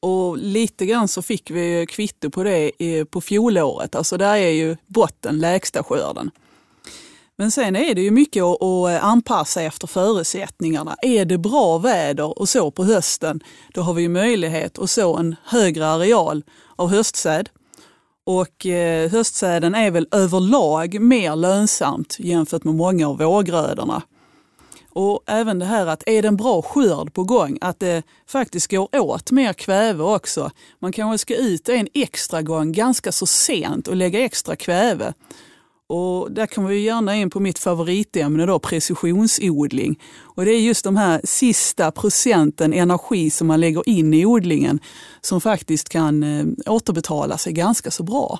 Och 0.00 0.38
lite 0.38 0.86
grann 0.86 1.08
så 1.08 1.22
fick 1.22 1.50
vi 1.50 1.86
kvitto 1.88 2.30
på 2.30 2.42
det 2.42 2.72
eh, 2.78 3.04
på 3.04 3.20
fjolåret, 3.20 3.94
alltså 3.94 4.16
där 4.16 4.36
är 4.36 4.50
ju 4.50 4.76
botten 4.86 5.38
lägsta 5.38 5.82
skörden. 5.82 6.30
Men 7.40 7.50
sen 7.50 7.76
är 7.76 7.94
det 7.94 8.02
ju 8.02 8.10
mycket 8.10 8.42
att, 8.42 8.62
eh, 8.62 9.04
anpassa 9.04 9.62
efter 9.62 9.86
förutsättningarna. 9.86 10.96
Är 11.02 11.24
det 11.24 11.38
bra 11.38 11.78
väder 11.78 12.38
och 12.38 12.48
så 12.48 12.70
på 12.70 12.84
hösten, 12.84 13.40
då 13.74 13.80
har 13.80 13.94
vi 13.94 14.08
möjlighet 14.08 14.78
att 14.78 14.90
så 14.90 15.16
en 15.16 15.36
högre 15.44 15.86
areal 15.86 16.44
av 16.76 16.88
höstsäd. 16.88 17.48
Och 18.26 18.66
eh, 18.66 19.10
höstsäden 19.10 19.74
är 19.74 19.90
väl 19.90 20.08
överlag 20.10 21.00
mer 21.00 21.36
lönsamt 21.36 22.16
jämfört 22.18 22.64
med 22.64 22.74
många 22.74 23.08
av 23.08 23.18
vårgrödorna. 23.18 24.02
Och 24.90 25.22
även 25.26 25.58
det 25.58 25.64
här 25.64 25.86
att 25.86 26.02
är 26.06 26.22
det 26.22 26.28
en 26.28 26.36
bra 26.36 26.62
skörd 26.62 27.14
på 27.14 27.24
gång, 27.24 27.58
att 27.60 27.80
det 27.80 28.02
faktiskt 28.26 28.70
går 28.70 29.00
åt 29.00 29.30
mer 29.30 29.52
kväve 29.52 30.02
också. 30.02 30.50
Man 30.78 30.92
kanske 30.92 31.18
ska 31.18 31.36
ut 31.36 31.68
en 31.68 31.88
extra 31.94 32.42
gång 32.42 32.72
ganska 32.72 33.12
så 33.12 33.26
sent 33.26 33.88
och 33.88 33.96
lägga 33.96 34.20
extra 34.20 34.56
kväve. 34.56 35.12
Och 35.92 36.32
där 36.32 36.46
kommer 36.46 36.68
vi 36.68 36.80
gärna 36.80 37.16
in 37.16 37.30
på 37.30 37.40
mitt 37.40 37.58
favoritämne 37.58 38.46
då, 38.46 38.58
precisionsodling. 38.58 39.98
Och 40.22 40.44
det 40.44 40.50
är 40.50 40.60
just 40.60 40.84
de 40.84 40.96
här 40.96 41.20
sista 41.24 41.90
procenten 41.90 42.72
energi 42.72 43.30
som 43.30 43.46
man 43.46 43.60
lägger 43.60 43.88
in 43.88 44.14
i 44.14 44.26
odlingen 44.26 44.80
som 45.20 45.40
faktiskt 45.40 45.88
kan 45.88 46.22
eh, 46.22 46.44
återbetala 46.66 47.38
sig 47.38 47.52
ganska 47.52 47.90
så 47.90 48.02
bra. 48.02 48.38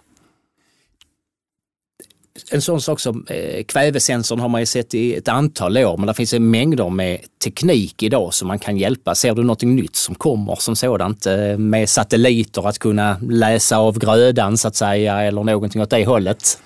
En 2.50 2.62
sån 2.62 2.80
sak 2.80 3.00
som 3.00 3.26
eh, 3.28 3.64
kvävesensorn 3.64 4.40
har 4.40 4.48
man 4.48 4.60
ju 4.60 4.66
sett 4.66 4.94
i 4.94 5.14
ett 5.14 5.28
antal 5.28 5.78
år, 5.78 5.96
men 5.96 6.06
det 6.06 6.14
finns 6.14 6.34
en 6.34 6.50
mängder 6.50 6.90
med 6.90 7.20
teknik 7.44 8.02
idag 8.02 8.34
som 8.34 8.48
man 8.48 8.58
kan 8.58 8.76
hjälpa. 8.76 9.14
Ser 9.14 9.34
du 9.34 9.44
något 9.44 9.62
nytt 9.62 9.96
som 9.96 10.14
kommer 10.14 10.56
som 10.56 10.76
sådant 10.76 11.26
eh, 11.26 11.58
med 11.58 11.88
satelliter 11.88 12.68
att 12.68 12.78
kunna 12.78 13.18
läsa 13.30 13.78
av 13.78 13.98
grödan 13.98 14.58
så 14.58 14.68
att 14.68 14.76
säga 14.76 15.22
eller 15.22 15.44
någonting 15.44 15.82
åt 15.82 15.90
det 15.90 16.04
hållet? 16.06 16.58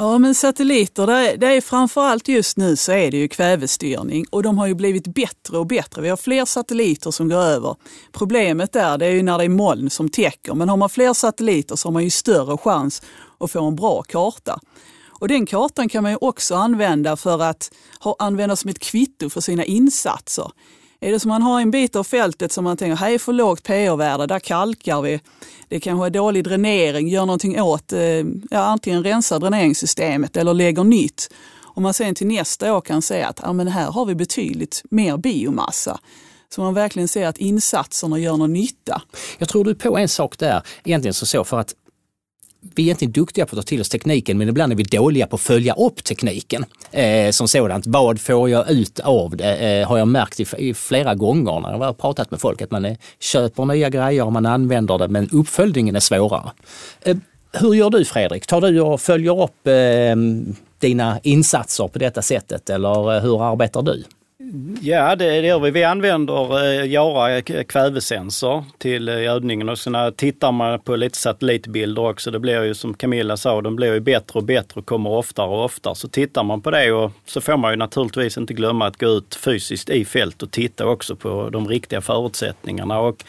Ja, 0.00 0.18
men 0.18 0.34
satelliter, 0.34 1.06
det 1.06 1.12
är, 1.12 1.36
det 1.36 1.46
är 1.46 1.60
framförallt 1.60 2.28
just 2.28 2.56
nu 2.56 2.76
så 2.76 2.92
är 2.92 3.10
det 3.10 3.16
ju 3.16 3.28
kvävestyrning 3.28 4.26
och 4.30 4.42
de 4.42 4.58
har 4.58 4.66
ju 4.66 4.74
blivit 4.74 5.06
bättre 5.06 5.58
och 5.58 5.66
bättre. 5.66 6.02
Vi 6.02 6.08
har 6.08 6.16
fler 6.16 6.44
satelliter 6.44 7.10
som 7.10 7.28
går 7.28 7.40
över. 7.40 7.76
Problemet 8.12 8.72
där 8.72 8.98
det 8.98 9.06
är 9.06 9.10
ju 9.10 9.22
när 9.22 9.38
det 9.38 9.44
är 9.44 9.48
moln 9.48 9.90
som 9.90 10.08
täcker, 10.08 10.54
men 10.54 10.68
har 10.68 10.76
man 10.76 10.88
fler 10.88 11.12
satelliter 11.12 11.76
så 11.76 11.88
har 11.88 11.92
man 11.92 12.04
ju 12.04 12.10
större 12.10 12.58
chans 12.58 13.02
att 13.40 13.50
få 13.50 13.64
en 13.64 13.76
bra 13.76 14.02
karta. 14.02 14.60
Och 15.08 15.28
den 15.28 15.46
kartan 15.46 15.88
kan 15.88 16.02
man 16.02 16.12
ju 16.12 16.18
också 16.20 16.54
använda 16.54 17.16
för 17.16 17.42
att 17.42 17.70
ha, 18.00 18.16
använda 18.18 18.56
som 18.56 18.70
ett 18.70 18.78
kvitto 18.78 19.30
för 19.30 19.40
sina 19.40 19.64
insatser. 19.64 20.50
Är 21.00 21.12
det 21.12 21.20
som 21.20 21.28
man 21.28 21.42
har 21.42 21.60
en 21.60 21.70
bit 21.70 21.96
av 21.96 22.04
fältet 22.04 22.52
som 22.52 22.64
man 22.64 22.76
tänker, 22.76 22.96
här 22.96 23.10
är 23.10 23.18
för 23.18 23.32
lågt 23.32 23.62
pH-värde, 23.62 24.26
där 24.26 24.38
kalkar 24.38 25.02
vi. 25.02 25.20
Det 25.68 25.80
kanske 25.80 26.06
är 26.06 26.10
dålig 26.10 26.44
dränering, 26.44 27.08
gör 27.08 27.26
någonting 27.26 27.60
åt, 27.60 27.92
eh, 27.92 28.00
ja, 28.50 28.58
antingen 28.58 29.04
rensar 29.04 29.38
dräneringssystemet 29.38 30.36
eller 30.36 30.54
lägger 30.54 30.84
nytt. 30.84 31.30
Om 31.62 31.82
man 31.82 31.94
sen 31.94 32.14
till 32.14 32.26
nästa 32.26 32.74
år 32.74 32.80
kan 32.80 33.02
säga 33.02 33.28
att 33.28 33.40
ja, 33.42 33.52
men 33.52 33.68
här 33.68 33.90
har 33.90 34.06
vi 34.06 34.14
betydligt 34.14 34.82
mer 34.90 35.16
biomassa. 35.16 36.00
Så 36.54 36.60
man 36.60 36.74
verkligen 36.74 37.08
ser 37.08 37.26
att 37.26 37.38
insatserna 37.38 38.18
gör 38.18 38.36
någon 38.36 38.52
nytta. 38.52 39.02
Jag 39.38 39.48
tror 39.48 39.64
du 39.64 39.70
är 39.70 39.74
på 39.74 39.98
en 39.98 40.08
sak 40.08 40.38
där, 40.38 40.62
egentligen 40.84 41.14
så, 41.14 41.26
så 41.26 41.44
för 41.44 41.58
att 41.58 41.74
vi 42.74 42.82
är 42.82 42.84
egentligen 42.84 43.12
duktiga 43.12 43.46
på 43.46 43.56
att 43.56 43.66
ta 43.66 43.68
till 43.68 43.80
oss 43.80 43.88
tekniken 43.88 44.38
men 44.38 44.48
ibland 44.48 44.72
är 44.72 44.76
vi 44.76 44.82
dåliga 44.82 45.26
på 45.26 45.36
att 45.36 45.42
följa 45.42 45.74
upp 45.74 46.04
tekniken 46.04 46.64
eh, 46.90 47.30
som 47.30 47.48
sådant. 47.48 47.86
Vad 47.86 48.20
får 48.20 48.50
jag 48.50 48.70
ut 48.70 49.00
av 49.00 49.36
det? 49.36 49.56
Eh, 49.56 49.88
har 49.88 49.98
jag 49.98 50.08
märkt 50.08 50.40
i, 50.40 50.46
i, 50.58 50.74
flera 50.74 51.14
gånger 51.14 51.60
när 51.60 51.70
jag 51.70 51.78
har 51.78 51.92
pratat 51.92 52.30
med 52.30 52.40
folk 52.40 52.62
att 52.62 52.70
man 52.70 52.84
är, 52.84 52.96
köper 53.20 53.64
nya 53.64 53.90
grejer 53.90 54.24
och 54.24 54.32
man 54.32 54.46
använder 54.46 54.98
det 54.98 55.08
men 55.08 55.28
uppföljningen 55.32 55.96
är 55.96 56.00
svårare. 56.00 56.50
Eh, 57.02 57.16
hur 57.52 57.74
gör 57.74 57.90
du 57.90 58.04
Fredrik? 58.04 58.46
Tar 58.46 58.60
du 58.60 58.80
och 58.80 59.00
följer 59.00 59.42
upp 59.42 59.66
eh, 59.66 60.16
dina 60.78 61.20
insatser 61.22 61.88
på 61.88 61.98
detta 61.98 62.22
sättet 62.22 62.70
eller 62.70 63.16
eh, 63.16 63.22
hur 63.22 63.52
arbetar 63.52 63.82
du? 63.82 64.04
Ja, 64.80 65.16
det, 65.16 65.40
gör 65.40 65.58
vi. 65.58 65.70
Vi 65.70 65.84
använder 65.84 66.64
eh, 66.64 66.86
Jara 66.92 67.36
eh, 67.36 67.64
kvävesensor 67.64 68.64
till 68.78 69.08
eh, 69.08 69.22
gödningen 69.22 69.68
och 69.68 69.78
sen 69.78 70.14
tittar 70.16 70.52
man 70.52 70.80
på 70.80 70.96
lite 70.96 71.18
satellitbilder 71.18 72.02
också. 72.02 72.30
Det 72.30 72.38
blir 72.38 72.62
ju 72.62 72.74
som 72.74 72.94
Camilla 72.94 73.36
sa, 73.36 73.60
de 73.60 73.76
blir 73.76 73.94
ju 73.94 74.00
bättre 74.00 74.38
och 74.38 74.44
bättre 74.44 74.80
och 74.80 74.86
kommer 74.86 75.10
oftare 75.10 75.46
och 75.46 75.64
oftare. 75.64 75.94
Så 75.94 76.08
tittar 76.08 76.44
man 76.44 76.62
på 76.62 76.70
det 76.70 76.92
och 76.92 77.12
så 77.26 77.40
får 77.40 77.56
man 77.56 77.70
ju 77.70 77.76
naturligtvis 77.76 78.38
inte 78.38 78.54
glömma 78.54 78.86
att 78.86 78.96
gå 78.96 79.06
ut 79.06 79.34
fysiskt 79.34 79.90
i 79.90 80.04
fält 80.04 80.42
och 80.42 80.50
titta 80.50 80.86
också 80.86 81.16
på 81.16 81.48
de 81.50 81.68
riktiga 81.68 82.00
förutsättningarna. 82.00 83.00
Och 83.00 83.24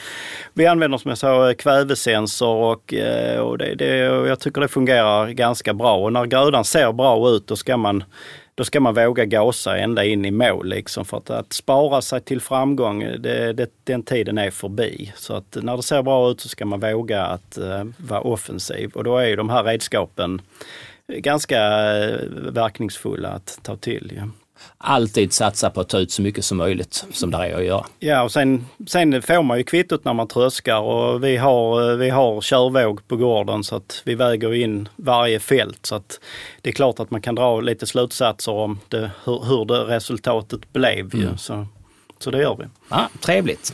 vi 0.54 0.68
använder 0.68 0.98
som 0.98 1.10
jag 1.10 1.18
sa 1.18 1.50
eh, 1.50 1.54
kvävesensor 1.54 2.56
och, 2.56 2.94
och 3.40 3.58
det, 3.58 3.76
det, 3.76 3.96
jag 4.04 4.40
tycker 4.40 4.62
det 4.62 4.68
fungerar 4.68 5.30
ganska 5.30 5.74
bra. 5.74 5.98
Och 5.98 6.14
när 6.14 6.26
grödan 6.26 6.66
ser 6.66 6.92
bra 6.92 7.30
ut 7.30 7.48
då 7.48 7.56
ska 7.56 7.78
man 7.78 8.04
då 8.60 8.66
ska 8.66 8.80
man 8.80 8.94
våga 8.94 9.25
gasa 9.25 9.78
ända 9.78 10.06
in 10.06 10.25
i 10.25 10.32
mål 10.32 10.70
liksom. 10.70 11.06
För 11.06 11.18
att, 11.18 11.30
att 11.30 11.54
spara 11.54 12.01
sig 12.01 12.22
till 12.22 12.42
framgång, 12.42 13.00
det, 13.00 13.54
det, 13.54 13.72
den 13.84 14.04
tiden 14.04 14.38
är 14.38 14.51
förbi. 14.51 15.13
Så 15.16 15.34
att 15.34 15.58
när 15.62 15.78
det 15.78 15.84
ser 15.84 16.04
bra 16.04 16.32
ut 16.32 16.42
så 16.42 16.50
ska 16.50 16.66
man 16.66 16.80
våga 16.80 17.25
att 17.25 17.58
uh, 17.62 17.84
vara 17.98 18.22
offensiv 18.22 18.92
och 18.94 19.04
då 19.04 19.18
är 19.18 19.28
ju 19.28 19.36
de 19.36 19.50
här 19.50 19.63
redskapen 19.63 20.42
ganska 21.08 21.58
uh, 21.58 22.18
verkningsfulla 22.51 23.30
att 23.30 23.60
ta 23.63 23.75
till. 23.75 24.12
Ja 24.16 24.24
alltid 24.78 25.34
satsa 25.34 25.70
på 25.70 25.82
att 25.82 25.89
ta 25.89 25.98
ut 26.00 26.12
så 26.12 26.22
mycket 26.22 26.46
som 26.46 26.58
möjligt 26.58 27.06
som 27.12 27.32
det 27.32 27.38
är 27.38 27.58
att 27.58 27.66
göra. 27.66 27.86
Ja, 28.00 28.24
och 28.24 28.32
sen, 28.32 28.66
sen 28.88 29.22
får 29.22 29.44
man 29.44 29.58
ju 29.58 29.63
kvittot 29.63 30.06
när 30.06 30.13
man 30.13 30.28
tröskar 30.28 30.80
och 30.80 31.24
vi 31.24 31.38
har, 31.38 31.96
vi 31.96 32.10
har 32.10 32.42
körvåg 32.42 33.08
på 33.08 33.16
gården 33.16 33.63
så 33.63 33.75
att 33.75 34.01
vi 34.06 34.16
väger 34.16 34.54
in 34.54 34.89
varje 34.96 35.39
fält. 35.39 35.86
Så 35.86 35.96
att 35.96 36.20
det 36.62 36.70
är 36.70 36.74
klart 36.74 37.00
att 37.00 37.12
man 37.12 37.22
kan 37.22 37.36
dra 37.36 37.62
lite 37.62 37.86
slutsatser 37.86 38.51
om 38.51 38.80
det, 38.88 39.12
hur, 39.24 39.44
hur 39.46 39.66
det 39.66 39.96
resultatet 39.96 40.74
blev. 40.74 41.16
Mm. 41.16 41.38
Så, 41.38 41.68
så 42.20 42.32
det 42.32 42.42
gör 42.42 42.56
vi. 42.56 42.66
Ja, 42.89 43.10
trevligt. 43.20 43.74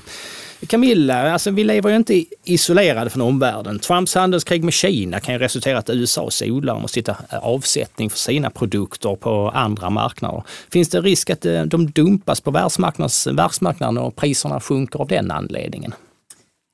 Camilla, 0.67 1.31
alltså 1.31 1.51
vi 1.51 1.63
lever 1.63 1.89
ju 1.89 1.95
inte 1.95 2.25
isolerade 2.43 3.09
från 3.09 3.21
omvärlden. 3.21 3.79
Trumps 3.79 4.15
handelskrig 4.15 4.63
med 4.63 4.73
Kina 4.73 5.19
kan 5.19 5.33
ju 5.33 5.39
resultera 5.39 5.73
i 5.73 5.77
att 5.77 5.89
USAs 5.89 6.41
odlare 6.41 6.79
måste 6.79 6.99
hitta 6.99 7.17
eh, 7.31 7.39
avsättning 7.39 8.09
för 8.09 8.17
sina 8.17 8.49
produkter 8.49 9.15
på 9.15 9.49
andra 9.49 9.89
marknader. 9.89 10.43
Finns 10.71 10.89
det 10.89 11.01
risk 11.01 11.29
att 11.29 11.45
eh, 11.45 11.63
de 11.63 11.91
dumpas 11.91 12.41
på 12.41 12.51
världsmarknaden 12.51 13.97
och 13.97 14.15
priserna 14.15 14.59
sjunker 14.59 14.99
av 14.99 15.07
den 15.07 15.31
anledningen? 15.31 15.93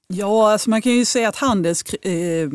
Ja, 0.08 0.52
alltså 0.52 0.70
man 0.70 0.82
kan 0.82 0.92
ju 0.92 1.06
säga 1.06 1.30
att 1.30 1.36
handelskrig, 1.36 2.00
eh, 2.04 2.50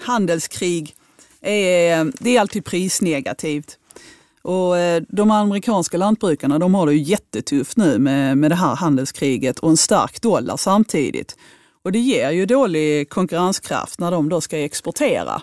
handelskrig 0.00 0.94
är, 1.40 2.12
det 2.24 2.36
är 2.36 2.40
alltid 2.40 2.64
prisnegativt. 2.64 3.78
Och 4.42 4.78
eh, 4.78 5.02
de 5.08 5.30
amerikanska 5.30 5.98
lantbrukarna 5.98 6.58
de 6.58 6.74
har 6.74 6.86
det 6.86 6.92
ju 6.92 7.02
jättetufft 7.02 7.76
nu 7.76 7.98
med, 7.98 8.38
med 8.38 8.50
det 8.50 8.54
här 8.54 8.74
handelskriget 8.74 9.58
och 9.58 9.70
en 9.70 9.76
stark 9.76 10.22
dollar 10.22 10.56
samtidigt. 10.56 11.36
Och 11.84 11.92
det 11.92 11.98
ger 11.98 12.30
ju 12.30 12.46
dålig 12.46 13.08
konkurrenskraft 13.08 13.98
när 13.98 14.10
de 14.10 14.28
då 14.28 14.40
ska 14.40 14.58
exportera. 14.58 15.42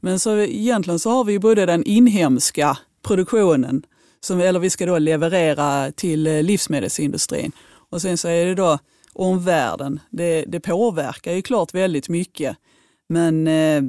Men 0.00 0.18
så 0.18 0.38
egentligen 0.38 0.98
så 0.98 1.10
har 1.10 1.24
vi 1.24 1.32
ju 1.32 1.38
både 1.38 1.66
den 1.66 1.84
inhemska 1.84 2.78
produktionen, 3.02 3.82
som, 4.20 4.40
eller 4.40 4.60
vi 4.60 4.70
ska 4.70 4.86
då 4.86 4.98
leverera 4.98 5.92
till 5.92 6.26
eh, 6.26 6.42
livsmedelsindustrin. 6.42 7.52
Och 7.90 8.02
sen 8.02 8.18
så 8.18 8.28
är 8.28 8.46
det 8.46 8.54
då 8.54 8.78
omvärlden. 9.12 10.00
Det, 10.10 10.44
det 10.48 10.60
påverkar 10.60 11.32
ju 11.32 11.42
klart 11.42 11.74
väldigt 11.74 12.08
mycket. 12.08 12.56
Men 13.08 13.46
eh, 13.48 13.82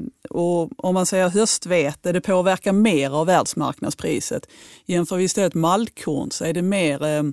om 0.78 0.94
man 0.94 1.06
säger 1.06 1.30
höstvete, 1.30 2.12
det 2.12 2.22
påverkar 2.22 2.74
mer 2.74 3.10
av 3.10 3.26
världsmarknadspriset. 3.26 4.48
Jämför 4.86 5.18
vi 5.18 5.24
istället 5.24 5.54
maltkorn 5.54 6.32
så 6.32 6.46
är 6.46 6.54
det 6.54 6.62
mer, 6.62 7.04
eh, 7.04 7.24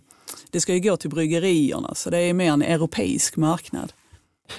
det 0.51 0.61
ska 0.61 0.75
ju 0.75 0.81
gå 0.81 0.97
till 0.97 1.11
bryggerierna, 1.11 1.95
så 1.95 2.11
det 2.11 2.19
är 2.19 2.35
mer 2.35 2.53
en 2.53 2.63
europeisk 2.63 3.37
marknad. 3.37 3.93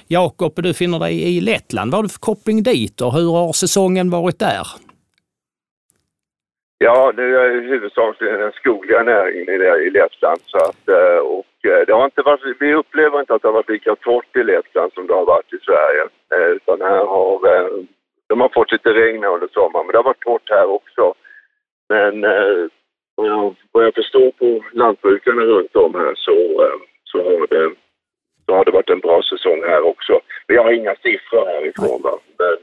Jakob, 0.08 0.54
du 0.56 0.74
finner 0.74 1.00
dig 1.00 1.22
i 1.22 1.42
Lettland. 1.42 1.92
Vad 1.92 1.98
har 1.98 2.04
du 2.04 2.10
för 2.10 2.20
koppling 2.20 2.64
dit 2.64 3.02
och 3.02 3.14
hur 3.14 3.32
har 3.32 3.54
säsongen 3.54 4.10
varit 4.10 4.40
där? 4.40 4.68
Ja, 6.78 7.12
det 7.12 7.24
är 7.24 7.62
huvudsakligen 7.62 8.40
den 8.40 8.52
skogliga 8.52 9.04
näringen 9.04 9.50
i, 9.50 9.90
Lettland. 9.90 10.40
Så 10.46 10.58
att, 10.58 10.88
eh, 10.88 11.18
och 11.18 11.66
eh, 11.66 11.86
det 11.88 11.94
har 11.94 12.06
inte 12.06 12.22
varit, 12.22 12.56
vi 12.60 12.74
upplever 12.74 13.20
inte 13.20 13.34
att 13.34 13.42
det 13.42 13.48
har 13.48 13.54
varit 13.54 13.70
lika 13.70 13.96
torrt 13.96 14.36
i 14.36 14.44
Lettland 14.44 14.94
som 14.94 15.08
det 15.08 15.14
har 15.14 15.26
varit 15.26 15.54
i 15.54 15.58
Sverige. 15.58 16.04
Eh, 16.34 16.48
utan 16.56 16.82
här 16.82 17.06
har, 17.06 17.40
de 18.28 18.42
har 18.42 18.50
fått 18.50 18.72
lite 18.72 18.90
regn 18.90 19.24
under 19.24 19.48
sommaren, 19.48 19.86
men 19.86 19.92
det 19.92 19.98
har 19.98 20.04
varit 20.04 20.24
torrt 20.24 20.50
här 20.50 20.66
också. 20.66 21.14
Men 21.90 22.22
vad 23.16 23.28
jag, 23.28 23.56
vad 23.72 23.86
jag 23.86 23.94
förstår 23.94 24.32
på 24.32 24.64
lantbrukarna 24.72 25.42
runt 25.42 25.76
om 25.76 25.96
här 25.96 26.14
så, 26.16 26.36
så, 27.04 27.18
har 27.24 27.48
det, 27.48 27.76
så 28.46 28.56
har 28.56 28.66
det 28.66 28.72
varit 28.72 28.90
en 28.90 29.00
bra 29.00 29.22
säsong 29.22 29.64
här 29.68 29.82
också. 29.82 30.20
Vi 30.48 30.58
har 30.58 30.72
inga 30.72 30.96
siffror 30.96 31.46
härifrån 31.46 32.02
va? 32.02 32.18
men 32.38 32.58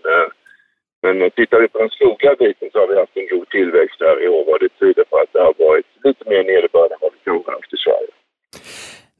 men 1.02 1.22
eh, 1.22 1.30
tittar 1.38 1.58
vi 1.62 1.68
på 1.68 1.78
den 1.78 1.90
skogliga 1.98 2.34
biten 2.42 2.68
så 2.72 2.78
har 2.78 2.88
vi 2.92 2.96
haft 3.02 3.16
en 3.20 3.28
god 3.32 3.48
tillväxt 3.56 3.98
här 4.06 4.16
i 4.24 4.28
år 4.36 4.44
och 4.52 4.58
det 4.62 4.72
tyder 4.80 5.04
på 5.10 5.16
att 5.22 5.32
det 5.32 5.42
har 5.48 5.54
varit 5.68 5.88
lite 6.04 6.24
mer 6.30 6.42
nederbörd 6.50 6.90
än 6.92 7.00
vad 7.04 7.12
vi 7.14 7.20
kanske 7.24 7.50
haft 7.56 7.72
i 7.76 7.80
Sverige. 7.86 8.12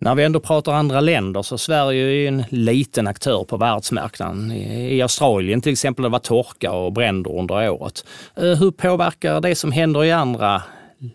När 0.02 0.14
vi 0.14 0.24
ändå 0.24 0.40
pratar 0.40 0.72
andra 0.72 1.00
länder 1.00 1.42
så 1.42 1.58
Sverige 1.58 2.04
är 2.04 2.10
ju 2.10 2.26
en 2.26 2.44
liten 2.50 3.06
aktör 3.06 3.44
på 3.44 3.56
världsmarknaden. 3.56 4.52
I 4.52 5.02
Australien 5.02 5.60
till 5.60 5.72
exempel 5.72 6.02
det 6.02 6.08
var 6.08 6.18
torka 6.18 6.72
och 6.72 6.92
bränder 6.92 7.38
under 7.38 7.70
året. 7.70 8.04
Eh, 8.36 8.42
hur 8.42 8.70
påverkar 8.70 9.40
det 9.40 9.54
som 9.54 9.72
händer 9.72 10.04
i 10.04 10.12
andra 10.12 10.62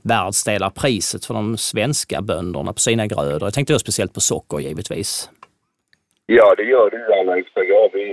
världsdelar 0.01 0.69
priset 0.69 1.25
för 1.25 1.33
de 1.33 1.57
svenska 1.57 2.21
bönderna 2.21 2.73
på 2.73 2.79
sina 2.79 3.07
grödor? 3.07 3.43
Jag 3.43 3.53
tänkte 3.53 3.73
då 3.73 3.79
speciellt 3.79 4.13
på 4.13 4.21
socker 4.21 4.59
givetvis. 4.59 5.29
Ja, 6.27 6.55
det 6.57 6.63
gör 6.63 6.89
det 6.89 6.97
i 6.97 7.19
allra 7.19 7.35
högsta 7.35 7.65
grad. 7.65 7.89
Vi, 7.93 8.05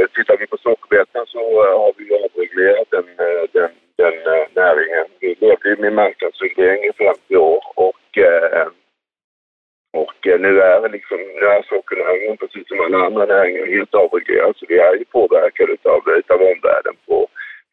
eh, 0.00 0.06
tittar 0.14 0.36
vi 0.36 0.46
på 0.46 0.56
sockerbetan 0.56 1.26
så 1.26 1.42
eh, 1.64 1.78
har 1.80 1.92
vi 1.98 2.04
avreglerat 2.24 2.88
den, 2.90 3.08
eh, 3.26 3.44
den, 3.52 3.70
den 3.96 4.14
näringen. 4.54 5.06
Vi 5.20 5.36
levde 5.40 5.76
med 5.82 5.92
marknadsreglering 5.92 6.84
i 6.84 6.92
50 6.92 7.36
år 7.36 7.62
och 7.74 7.94
och 9.92 10.14
nu 10.40 10.60
är, 10.60 10.88
liksom, 10.88 11.18
nu 11.18 11.46
är 11.46 11.62
sockernäringen 11.62 12.36
precis 12.36 12.68
som 12.68 12.80
alla 12.80 13.06
andra 13.06 13.24
näringar 13.26 13.66
helt 13.66 13.94
avreglerad 13.94 14.56
så 14.56 14.66
vi 14.68 14.78
är 14.78 14.94
ju 14.94 15.04
påverkade 15.04 15.72
utav, 15.72 16.02
utav 16.18 16.40
omvärlden 16.42 16.96
på, 17.06 17.28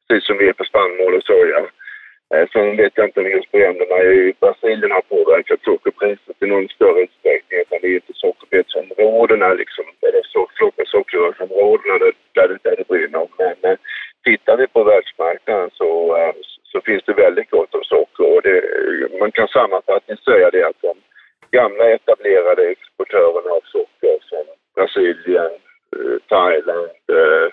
precis 0.08 0.28
som 0.28 0.38
vi 0.38 0.48
är 0.50 0.54
på 0.54 0.64
spannmål 0.64 1.16
och 1.16 1.24
soja. 1.24 1.66
Sen 2.54 2.78
vet 2.78 2.94
jag 2.96 3.08
inte 3.08 3.20
om 3.20 3.30
just 3.30 3.52
bränderna 3.52 4.04
i 4.04 4.34
Brasilien 4.40 4.92
har 4.92 5.02
påverkat 5.02 5.64
sockerpriset 5.64 6.44
i 6.44 6.46
någon 6.46 6.68
större 6.70 7.02
utsträckning 7.02 7.60
utan 7.60 7.80
det 7.82 7.88
är 7.88 7.96
inte 7.96 8.14
sockerbetsområdena 8.14 9.54
liksom, 9.54 9.86
eller 10.08 10.22
sockerrörsområdena 10.86 11.98
där, 11.98 12.14
där, 12.34 12.60
där 12.64 12.76
det 12.78 12.88
brinner. 12.88 13.28
Men 13.38 13.72
eh, 13.72 13.78
tittar 14.24 14.58
vi 14.58 14.68
på 14.68 14.84
världsmarknaden 14.84 15.70
så, 15.74 16.18
eh, 16.18 16.34
så 16.64 16.82
finns 16.82 17.04
det 17.06 17.14
väldigt 17.14 17.50
gott 17.50 17.76
om 17.76 17.84
socker 17.84 18.36
och 18.36 18.42
det, 18.42 18.62
man 19.20 19.32
kan 19.32 19.48
sammanfattningsvis 19.48 20.26
säga 20.26 20.50
det 20.50 20.68
att 20.68 20.82
de 20.82 20.96
gamla 21.52 21.90
etablerade 21.90 22.70
exportörerna 22.70 23.52
av 23.58 23.64
socker 23.66 24.18
som 24.30 24.46
Brasilien, 24.76 25.52
eh, 25.96 26.18
Thailand, 26.28 27.00
eh, 27.18 27.48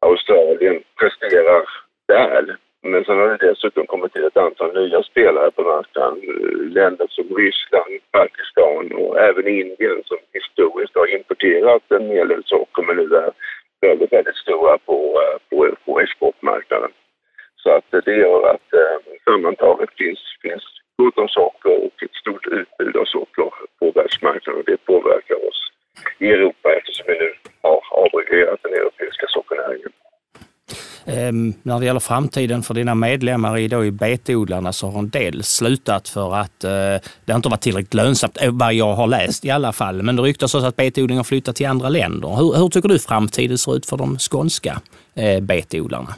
Australien 0.00 0.82
presterar 0.98 1.64
väl. 2.08 2.52
Men 2.82 3.04
sen 3.04 3.18
har 3.18 3.28
det 3.28 3.46
dessutom 3.46 3.86
kommit 3.86 4.12
till 4.12 4.24
ett 4.24 4.36
antal 4.36 4.74
nya 4.74 5.02
spelare 5.02 5.50
på 5.50 5.62
marknaden. 5.62 6.18
Eh, 6.22 6.72
länder 6.78 7.06
som 7.10 7.36
Ryssland, 7.36 7.92
Pakistan 8.10 8.92
och 8.92 9.18
även 9.18 9.48
Indien 9.48 10.02
som 10.04 10.18
historiskt 10.32 10.94
har 10.94 11.14
importerat 11.14 11.82
en 11.88 12.10
hel 12.10 12.28
del 12.28 12.44
socker 12.44 12.82
men 12.82 12.96
nu 12.96 13.16
är 13.16 13.32
väldigt, 13.80 14.12
väldigt 14.12 14.36
stora 14.36 14.78
på, 14.78 15.20
på, 15.50 15.74
på 15.84 16.00
exportmarknaden. 16.00 16.90
Så 17.56 17.70
att 17.70 18.04
det 18.04 18.16
gör 18.16 18.50
att 18.54 18.72
eh, 18.72 18.98
sammantaget 19.24 19.90
finns, 19.98 20.20
finns 20.42 20.64
gott 20.96 21.18
om 21.18 21.28
socker 21.28 21.84
och 21.86 22.02
ett 22.02 22.14
stort 22.14 22.46
utbud 22.46 22.96
av 22.96 23.04
socker 23.04 23.50
på 23.78 23.90
världsmarknaden. 23.94 24.62
Det 24.66 24.84
påverkar 24.84 25.48
oss 25.48 25.60
i 26.20 26.26
Europa 26.26 26.68
eftersom 26.78 27.04
vi 27.08 27.14
nu 27.22 27.30
har 27.62 27.80
avreglerat 28.02 28.60
den 28.62 28.72
europeiska 28.72 29.26
sockernäringen. 29.28 29.92
Eh, 31.04 31.32
när 31.62 31.80
det 31.80 31.86
gäller 31.86 32.00
framtiden 32.00 32.62
för 32.62 32.74
dina 32.74 32.94
medlemmar 32.94 33.58
i, 33.58 33.68
då, 33.68 33.84
i 33.84 33.90
betodlarna 33.90 34.72
så 34.72 34.86
har 34.86 34.98
en 34.98 35.10
del 35.10 35.42
slutat 35.42 36.08
för 36.08 36.34
att 36.34 36.64
eh, 36.64 36.70
det 37.24 37.32
inte 37.32 37.48
varit 37.48 37.60
tillräckligt 37.60 37.94
lönsamt, 37.94 38.38
eh, 38.42 38.50
vad 38.52 38.74
jag 38.74 38.92
har 38.92 39.06
läst 39.06 39.44
i 39.44 39.50
alla 39.50 39.72
fall. 39.72 40.02
Men 40.02 40.16
det 40.16 40.22
ryktas 40.22 40.54
också 40.54 40.66
att 40.66 40.76
betodling 40.76 41.16
har 41.16 41.24
flyttat 41.24 41.56
till 41.56 41.66
andra 41.66 41.88
länder. 41.88 42.28
Hur, 42.28 42.58
hur 42.58 42.68
tycker 42.68 42.88
du 42.88 42.98
framtiden 42.98 43.58
ser 43.58 43.76
ut 43.76 43.86
för 43.86 43.96
de 43.96 44.18
skånska 44.18 44.80
eh, 45.14 45.40
betodlarna? 45.40 46.14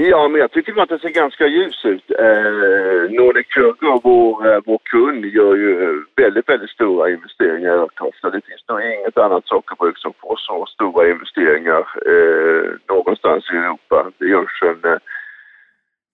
Ja, 0.00 0.28
men 0.28 0.40
jag 0.40 0.50
tycker 0.52 0.82
att 0.82 0.88
det 0.88 0.98
ser 0.98 1.08
ganska 1.08 1.46
ljus 1.46 1.84
ut. 1.84 2.10
Eh, 2.10 3.10
Nordic 3.10 3.46
Sugar, 3.54 4.00
vår, 4.02 4.46
eh, 4.48 4.60
vår 4.66 4.80
kund, 4.82 5.24
gör 5.24 5.54
ju 5.54 5.82
eh, 5.84 5.96
väldigt, 6.16 6.48
väldigt 6.48 6.70
stora 6.70 7.10
investeringar 7.10 7.74
i 7.74 7.78
Örtofta. 7.78 8.30
Det 8.30 8.46
finns 8.46 8.68
nog 8.68 8.80
inget 8.82 9.18
annat 9.18 9.46
sockerbruk 9.46 9.98
som 9.98 10.12
får 10.20 10.36
så 10.36 10.66
stora 10.66 11.10
investeringar 11.10 11.82
eh, 12.12 12.70
någonstans 12.88 13.50
i 13.52 13.56
Europa. 13.56 14.10
Det 14.18 14.26
görs 14.26 14.62
en 14.62 14.90
eh, 14.92 14.98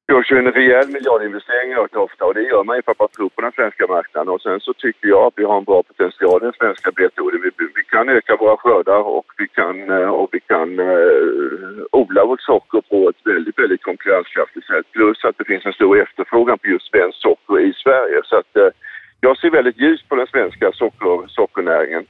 görs 0.09 0.31
ju 0.33 0.39
en 0.39 0.53
rejäl 0.53 0.89
miljardinvestering 0.89 1.73
i 1.73 1.77
ofta 1.77 2.25
och 2.25 2.35
det 2.35 2.43
gör 2.43 2.65
man 2.65 2.77
ju 2.77 2.83
för 2.83 2.93
att 2.93 2.99
man 2.99 3.09
tror 3.09 3.29
på 3.29 3.41
den 3.41 3.53
svenska 3.53 3.87
marknaden. 3.87 4.35
Och 4.35 4.43
sen 4.43 4.61
så 4.61 4.73
tycker 4.73 5.09
jag 5.09 5.23
att 5.27 5.37
vi 5.37 5.45
har 5.45 5.59
en 5.59 5.65
bra 5.65 5.83
potential 5.83 6.43
i 6.43 6.45
den 6.45 6.61
svenska 6.61 6.91
betodlingen. 6.91 7.53
Vi, 7.59 7.65
vi 7.75 7.85
kan 7.85 8.09
öka 8.09 8.37
våra 8.37 8.57
skördar 8.57 9.03
och 9.19 9.27
vi 9.39 9.49
kan, 9.49 9.91
eh, 9.91 10.11
och 10.21 10.29
vi 10.33 10.41
kan 10.41 10.69
eh, 10.79 11.99
odla 12.01 12.25
vårt 12.27 12.41
socker 12.41 12.81
på 12.91 13.09
ett 13.09 13.21
väldigt, 13.25 13.59
väldigt 13.59 13.83
konkurrenskraftigt 13.83 14.67
sätt. 14.67 14.87
Plus 14.93 15.25
att 15.25 15.39
det 15.39 15.45
finns 15.45 15.67
en 15.67 15.73
stor 15.73 16.03
efterfrågan 16.03 16.59
på 16.59 16.67
just 16.69 16.91
svenskt 16.91 17.21
socker 17.21 17.61
i 17.61 17.73
Sverige. 17.73 18.21
Så 18.25 18.37
att 18.37 18.57
eh, 18.57 18.71
jag 19.21 19.39
ser 19.39 19.51
väldigt 19.51 19.81
ljus 19.81 20.03
på 20.09 20.15
den 20.17 20.27
svenska 20.27 20.73
socker, 20.73 21.27
sockernäringen. 21.29 22.07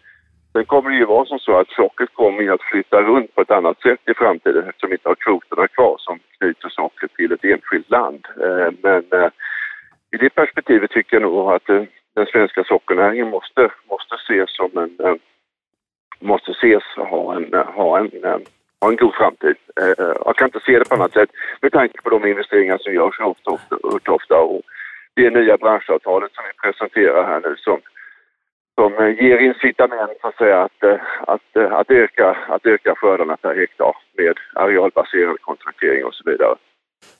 Sen 0.52 0.64
kommer 0.64 0.90
det 0.90 0.96
ju 0.96 1.04
vara 1.04 1.26
som 1.26 1.38
så 1.38 1.52
att 1.60 1.68
sockret 1.68 2.14
kommer 2.14 2.50
att 2.50 2.62
flytta 2.62 3.02
runt 3.02 3.34
på 3.34 3.40
ett 3.40 3.50
annat 3.50 3.80
sätt 3.80 4.00
i 4.10 4.14
framtiden 4.14 4.68
eftersom 4.68 4.90
vi 4.90 4.94
inte 4.94 5.08
har 5.08 5.14
kvoterna 5.14 5.68
kvar 5.68 5.96
som 5.98 6.18
knyter 6.44 6.68
saker 6.68 7.08
till 7.16 7.32
ett 7.32 7.44
enskilt 7.44 7.90
land. 7.90 8.26
Eh, 8.40 8.72
men 8.82 9.04
eh, 9.12 9.30
i 10.12 10.16
det 10.16 10.30
perspektivet 10.30 10.90
tycker 10.90 11.16
jag 11.16 11.22
nog 11.22 11.52
att 11.52 11.68
eh, 11.68 11.82
den 12.14 12.26
svenska 12.26 12.64
sockernäringen 12.64 13.30
måste, 13.30 13.70
måste 13.90 14.14
ses 14.14 14.56
som 14.56 14.70
en 14.78 15.18
måste 16.20 16.50
ses 16.50 16.82
ha 16.96 17.36
en, 17.36 17.54
ha 17.54 17.98
en, 17.98 18.10
ha 18.80 18.88
en 18.90 18.96
god 18.96 19.14
framtid. 19.14 19.56
Jag 20.24 20.36
kan 20.36 20.48
inte 20.48 20.60
se 20.66 20.78
det 20.78 20.88
på 20.88 20.94
annat 20.94 21.12
sätt 21.12 21.30
med 21.60 21.72
tanke 21.72 22.02
på 22.02 22.10
de 22.10 22.26
investeringar 22.26 22.78
som 22.78 22.92
görs 22.94 23.20
ofta, 23.20 23.50
ofta, 23.50 24.12
ofta 24.12 24.38
och 24.38 24.62
det 25.14 25.30
nya 25.30 25.56
branschavtalet 25.56 26.32
som 26.34 26.44
vi 26.48 26.52
presenterar 26.62 27.26
här 27.26 27.40
nu 27.40 27.56
som 27.56 27.80
som 28.74 29.16
ger 29.20 29.38
incitament 29.38 30.18
så 30.20 30.28
att, 30.28 30.36
säga, 30.36 30.62
att, 30.62 30.82
eh, 30.82 31.00
att, 31.26 31.56
eh, 31.56 31.72
att, 31.72 31.90
öka, 31.90 32.36
att 32.48 32.66
öka 32.66 32.94
skördarna 32.94 33.36
per 33.36 33.54
hektar 33.54 33.96
med 34.16 34.36
arealbaserad 34.54 35.40
kontraktering 35.40 36.04
och 36.04 36.14
så 36.14 36.30
vidare. 36.30 36.56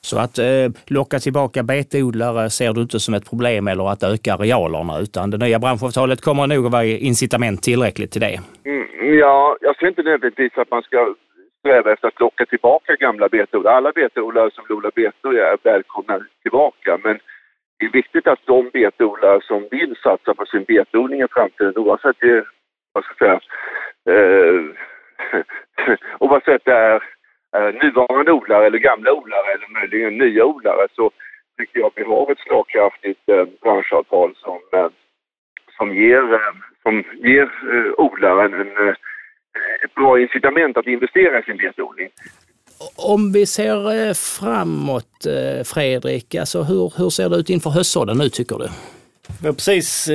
Så 0.01 0.19
att 0.19 0.37
eh, 0.37 0.67
locka 0.87 1.19
tillbaka 1.19 1.63
betodlare 1.63 2.49
ser 2.49 2.73
du 2.73 2.81
inte 2.81 2.99
som 2.99 3.13
ett 3.13 3.29
problem 3.29 3.67
eller 3.67 3.91
att 3.91 4.03
öka 4.03 4.33
arealerna 4.33 4.99
utan 4.99 5.29
det 5.29 5.37
nya 5.37 5.59
branschavtalet 5.59 6.21
kommer 6.21 6.47
nog 6.47 6.65
att 6.65 6.71
vara 6.71 6.85
incitament 6.85 7.63
tillräckligt 7.63 8.11
till 8.11 8.21
det? 8.21 8.39
Mm, 8.65 9.17
ja, 9.19 9.57
jag 9.61 9.77
ser 9.77 9.87
inte 9.87 10.03
nödvändigtvis 10.03 10.57
att 10.57 10.71
man 10.71 10.83
ska 10.83 11.15
sträva 11.59 11.93
efter 11.93 12.07
att 12.07 12.19
locka 12.19 12.45
tillbaka 12.45 12.95
gamla 12.95 13.29
betodlare. 13.29 13.75
Alla 13.75 13.91
betodlare 13.91 14.51
som 14.51 14.63
odlar 14.69 14.91
betor 14.95 15.37
är 15.37 15.57
välkomna 15.63 16.19
tillbaka 16.41 16.99
men 17.03 17.19
det 17.79 17.85
är 17.85 17.91
viktigt 17.91 18.27
att 18.27 18.39
de 18.45 18.69
betodlare 18.73 19.41
som 19.41 19.67
vill 19.71 19.95
satsa 20.03 20.33
på 20.33 20.45
sin 20.45 20.63
betodling 20.63 21.21
i 21.21 21.27
framtiden 21.31 21.77
oavsett 21.77 22.15
det, 22.19 22.45
vad 22.93 23.03
ska 23.03 23.25
jag 23.25 23.41
säga, 23.41 24.17
eh, 24.17 24.63
oavsett 26.19 26.65
det 26.65 26.73
är 26.73 26.95
eh, 27.55 27.73
nuvarande 27.83 28.31
odlare 28.31 28.65
eller 28.65 28.77
gamla 28.77 29.13
odlare 29.13 29.53
eller 29.53 29.79
möjligen 29.79 30.17
nya 30.17 30.45
odlare 30.45 30.87
så 30.91 31.11
tycker 31.57 31.79
jag 31.79 31.87
att 31.87 31.97
vi 31.97 32.03
har 32.03 32.31
ett 32.31 32.39
slagkraftigt 32.39 33.29
eh, 33.29 33.45
branschavtal 33.61 34.35
som, 34.35 34.59
eh, 34.73 34.89
som 35.77 35.95
ger, 35.95 36.33
eh, 36.33 36.53
som 36.83 37.03
ger 37.13 37.43
eh, 37.43 37.91
odlaren 37.97 38.53
en, 38.53 38.87
eh, 38.87 38.95
ett 39.83 39.95
bra 39.95 40.19
incitament 40.19 40.77
att 40.77 40.87
investera 40.87 41.39
i 41.39 41.43
sin 41.43 41.57
betodling. 41.57 42.09
Om 42.95 43.31
vi 43.31 43.45
ser 43.45 44.07
eh, 44.07 44.13
framåt, 44.13 45.25
eh, 45.25 45.63
Fredrik, 45.63 46.35
alltså 46.35 46.63
hur, 46.63 46.93
hur 46.97 47.09
ser 47.09 47.29
det 47.29 47.35
ut 47.35 47.49
inför 47.49 47.69
höstsådden 47.69 48.17
nu 48.17 48.29
tycker 48.29 48.57
du? 48.57 48.67
Ja, 49.43 49.53
precis, 49.53 50.07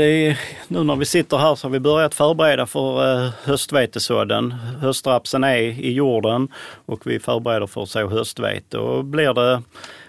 nu 0.68 0.84
när 0.84 0.96
vi 0.96 1.04
sitter 1.04 1.36
här 1.36 1.54
så 1.54 1.66
har 1.66 1.72
vi 1.72 1.80
börjat 1.80 2.14
förbereda 2.14 2.66
för 2.66 3.24
eh, 3.24 3.30
höstvetesådden. 3.44 4.50
Höstrapsen 4.80 5.44
är 5.44 5.56
i 5.56 5.92
jorden 5.92 6.48
och 6.86 7.06
vi 7.06 7.18
förbereder 7.18 7.66
för 7.66 7.82
att 7.82 7.88
så 7.88 8.08
höstvete. 8.08 8.78
Och 8.78 9.04
blir 9.04 9.34
det, 9.34 9.62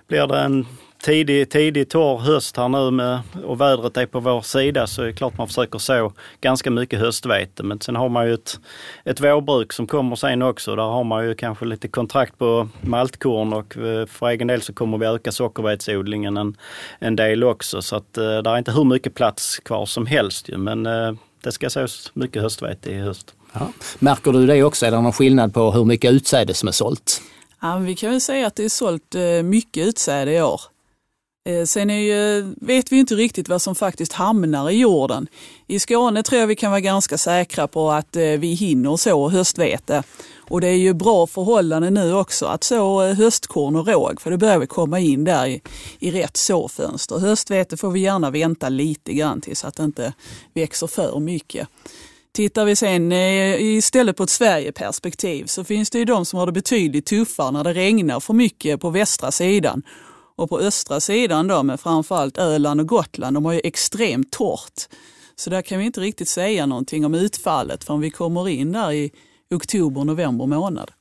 blir 0.07 0.27
det 0.27 0.39
en 0.39 0.65
tidig, 1.01 1.49
tidig 1.49 1.89
torr 1.89 2.19
höst 2.19 2.57
här 2.57 2.69
nu 2.69 2.91
med, 2.91 3.19
och 3.45 3.61
vädret 3.61 3.97
är 3.97 4.05
på 4.05 4.19
vår 4.19 4.41
sida 4.41 4.87
så 4.87 5.01
är 5.01 5.05
det 5.05 5.13
klart 5.13 5.37
man 5.37 5.47
försöker 5.47 5.79
så 5.79 6.13
ganska 6.41 6.71
mycket 6.71 6.99
höstvete. 6.99 7.63
Men 7.63 7.81
sen 7.81 7.95
har 7.95 8.09
man 8.09 8.27
ju 8.27 8.33
ett, 8.33 8.59
ett 9.05 9.21
vårbruk 9.21 9.73
som 9.73 9.87
kommer 9.87 10.15
sen 10.15 10.41
också. 10.41 10.75
Där 10.75 10.83
har 10.83 11.03
man 11.03 11.27
ju 11.27 11.35
kanske 11.35 11.65
lite 11.65 11.87
kontrakt 11.87 12.37
på 12.37 12.69
maltkorn 12.81 13.53
och 13.53 13.77
eh, 13.77 14.05
för 14.05 14.27
egen 14.27 14.47
del 14.47 14.61
så 14.61 14.73
kommer 14.73 14.97
vi 14.97 15.05
öka 15.05 15.31
sockervetsodlingen 15.31 16.37
en, 16.37 16.57
en 16.99 17.15
del 17.15 17.43
också. 17.43 17.81
Så 17.81 17.95
att 17.95 18.17
eh, 18.17 18.37
det 18.37 18.49
är 18.49 18.57
inte 18.57 18.71
hur 18.71 18.83
mycket 18.83 19.13
plats 19.13 19.59
kvar 19.59 19.85
som 19.85 20.05
helst 20.05 20.49
ju, 20.49 20.57
men 20.57 20.85
eh, 20.85 21.13
det 21.43 21.51
ska 21.51 21.69
sås 21.69 22.11
mycket 22.13 22.41
höstvete 22.41 22.91
i 22.91 22.99
höst. 22.99 23.33
Ja. 23.53 23.71
Märker 23.99 24.31
du 24.31 24.47
det 24.47 24.63
också? 24.63 24.85
Är 24.85 24.91
det 24.91 25.01
någon 25.01 25.13
skillnad 25.13 25.53
på 25.53 25.71
hur 25.71 25.85
mycket 25.85 26.11
utsäde 26.11 26.53
som 26.53 26.67
är 26.67 26.71
sålt? 26.71 27.21
Ja, 27.61 27.77
vi 27.77 27.95
kan 27.95 28.11
väl 28.11 28.21
säga 28.21 28.47
att 28.47 28.55
det 28.55 28.65
är 28.65 28.69
sålt 28.69 29.15
mycket 29.43 29.87
utsäde 29.87 30.33
i 30.33 30.41
år. 30.41 30.61
Eh, 31.45 31.65
sen 31.65 31.89
ju, 31.89 32.39
eh, 32.39 32.45
vet 32.57 32.91
vi 32.91 32.99
inte 32.99 33.15
riktigt 33.15 33.49
vad 33.49 33.61
som 33.61 33.75
faktiskt 33.75 34.13
hamnar 34.13 34.69
i 34.69 34.79
jorden. 34.79 35.27
I 35.67 35.79
Skåne 35.79 36.23
tror 36.23 36.39
jag 36.39 36.47
vi 36.47 36.55
kan 36.55 36.71
vara 36.71 36.81
ganska 36.81 37.17
säkra 37.17 37.67
på 37.67 37.91
att 37.91 38.15
eh, 38.15 38.23
vi 38.23 38.53
hinner 38.53 38.97
så 38.97 39.29
höstvete. 39.29 40.03
Och 40.49 40.61
det 40.61 40.67
är 40.67 40.77
ju 40.77 40.93
bra 40.93 41.27
förhållanden 41.27 41.93
nu 41.93 42.13
också 42.13 42.45
att 42.45 42.63
så 42.63 43.13
höstkorn 43.13 43.75
och 43.75 43.87
råg, 43.87 44.21
för 44.21 44.31
det 44.31 44.37
börjar 44.37 44.59
vi 44.59 44.67
komma 44.67 44.99
in 44.99 45.23
där 45.23 45.45
i, 45.47 45.61
i 45.99 46.11
rätt 46.11 46.37
såfönster. 46.37 47.19
Höstvete 47.19 47.77
får 47.77 47.91
vi 47.91 47.99
gärna 47.99 48.29
vänta 48.29 48.69
lite 48.69 49.13
grann 49.13 49.41
till 49.41 49.55
så 49.55 49.67
att 49.67 49.75
det 49.75 49.83
inte 49.83 50.13
växer 50.53 50.87
för 50.87 51.19
mycket. 51.19 51.67
Tittar 52.33 52.65
vi 52.65 52.75
sen 52.75 53.11
istället 53.11 54.17
på 54.17 54.23
ett 54.23 54.29
Sverigeperspektiv 54.29 55.45
så 55.45 55.63
finns 55.63 55.89
det 55.89 55.99
ju 55.99 56.05
de 56.05 56.25
som 56.25 56.39
har 56.39 56.45
det 56.45 56.51
betydligt 56.51 57.05
tuffare 57.05 57.51
när 57.51 57.63
det 57.63 57.73
regnar 57.73 58.19
för 58.19 58.33
mycket 58.33 58.81
på 58.81 58.89
västra 58.89 59.31
sidan 59.31 59.83
och 60.41 60.49
på 60.49 60.59
östra 60.59 60.99
sidan 60.99 61.47
då 61.47 61.63
med 61.63 61.79
framförallt 61.79 62.37
Öland 62.37 62.81
och 62.81 62.87
Gotland, 62.87 63.35
de 63.35 63.45
har 63.45 63.53
ju 63.53 63.61
extremt 63.63 64.31
torrt. 64.31 64.87
Så 65.35 65.49
där 65.49 65.61
kan 65.61 65.79
vi 65.79 65.85
inte 65.85 66.01
riktigt 66.01 66.27
säga 66.27 66.65
någonting 66.65 67.05
om 67.05 67.13
utfallet 67.13 67.83
förrän 67.83 68.01
vi 68.01 68.09
kommer 68.09 68.49
in 68.49 68.71
där 68.71 68.91
i 68.91 69.11
oktober, 69.49 70.03
november 70.03 70.45
månad. 70.45 70.91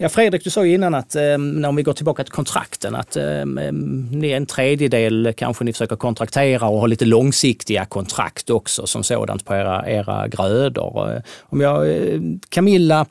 Ja, 0.00 0.08
Fredrik, 0.08 0.44
du 0.44 0.50
sa 0.50 0.64
ju 0.64 0.74
innan 0.74 0.94
att 0.94 1.14
eh, 1.14 1.34
om 1.68 1.76
vi 1.76 1.82
går 1.82 1.92
tillbaka 1.92 2.24
till 2.24 2.32
kontrakten, 2.32 2.94
att 2.94 3.16
eh, 3.16 3.40
eh, 3.40 3.72
ni 4.12 4.30
är 4.30 4.36
en 4.36 4.46
tredjedel 4.46 5.32
kanske 5.36 5.64
ni 5.64 5.72
försöker 5.72 5.96
kontraktera 5.96 6.68
och 6.68 6.80
ha 6.80 6.86
lite 6.86 7.04
långsiktiga 7.04 7.84
kontrakt 7.84 8.50
också 8.50 8.86
som 8.86 9.04
sådant 9.04 9.44
på 9.44 9.54
era, 9.54 9.90
era 9.90 10.28
grödor. 10.28 11.12
Eh, 11.12 11.22
om 11.40 11.60
jag, 11.60 11.90
eh, 11.90 12.20
Camilla, 12.48 13.06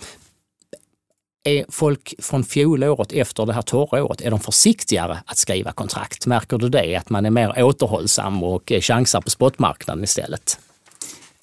är 1.47 1.65
folk 1.69 2.13
från 2.19 2.43
fjolåret 2.43 3.11
efter 3.11 3.45
det 3.45 3.53
här 3.53 3.61
torra 3.61 4.03
året, 4.03 4.21
är 4.21 4.31
de 4.31 4.39
försiktigare 4.39 5.19
att 5.25 5.37
skriva 5.37 5.71
kontrakt? 5.71 6.25
Märker 6.25 6.57
du 6.57 6.69
det? 6.69 6.95
Att 6.95 7.09
man 7.09 7.25
är 7.25 7.29
mer 7.29 7.63
återhållsam 7.63 8.43
och 8.43 8.71
eh, 8.71 8.81
chansar 8.81 9.21
på 9.21 9.29
spotmarknaden 9.29 10.03
istället? 10.03 10.59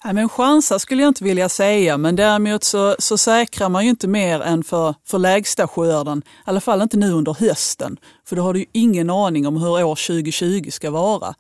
Ja, 0.05 0.13
men 0.13 0.29
chansar 0.29 0.79
skulle 0.79 1.03
jag 1.03 1.11
inte 1.11 1.25
vilja 1.25 1.49
säga, 1.49 1.97
men 1.97 2.17
däremot 2.17 2.65
så, 2.65 2.97
så 2.99 3.19
säkrar 3.19 3.69
man 3.69 3.85
ju 3.85 3.91
inte 3.91 4.09
mer 4.09 4.41
än 4.41 4.65
för, 4.65 4.95
för 5.07 5.19
lägsta 5.19 5.69
skörden. 5.69 6.23
I 6.27 6.41
alla 6.45 6.61
fall 6.61 6.83
inte 6.83 6.97
nu 6.97 7.13
under 7.13 7.35
hösten, 7.35 7.97
för 8.25 8.37
då 8.37 8.43
har 8.43 8.53
du 8.53 8.61
ju 8.61 8.67
ingen 8.73 9.11
aning 9.11 9.47
om 9.47 9.57
hur 9.57 9.85
år 9.85 10.07
2020 10.07 10.71
ska 10.71 10.91
vara. 10.91 11.35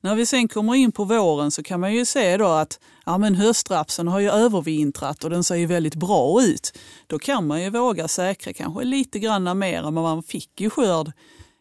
När 0.00 0.14
vi 0.14 0.26
sen 0.26 0.48
kommer 0.48 0.74
in 0.74 0.92
på 0.92 1.04
våren 1.04 1.50
så 1.50 1.62
kan 1.62 1.80
man 1.80 1.94
ju 1.94 2.04
se 2.04 2.36
då 2.36 2.46
att 2.46 2.80
ja, 3.06 3.18
men 3.18 3.34
höstrapsen 3.34 4.08
har 4.08 4.20
ju 4.20 4.30
övervintrat 4.30 5.24
och 5.24 5.30
den 5.30 5.44
ser 5.44 5.54
ju 5.54 5.66
väldigt 5.66 5.94
bra 5.94 6.42
ut. 6.42 6.78
Då 7.06 7.18
kan 7.18 7.46
man 7.46 7.62
ju 7.62 7.70
våga 7.70 8.08
säkra 8.08 8.52
kanske 8.52 8.84
lite 8.84 9.18
grann 9.18 9.58
mer 9.58 9.78
än 9.82 9.94
vad 9.94 10.04
man 10.04 10.22
fick 10.22 10.60
i 10.60 10.70
skörd 10.70 11.12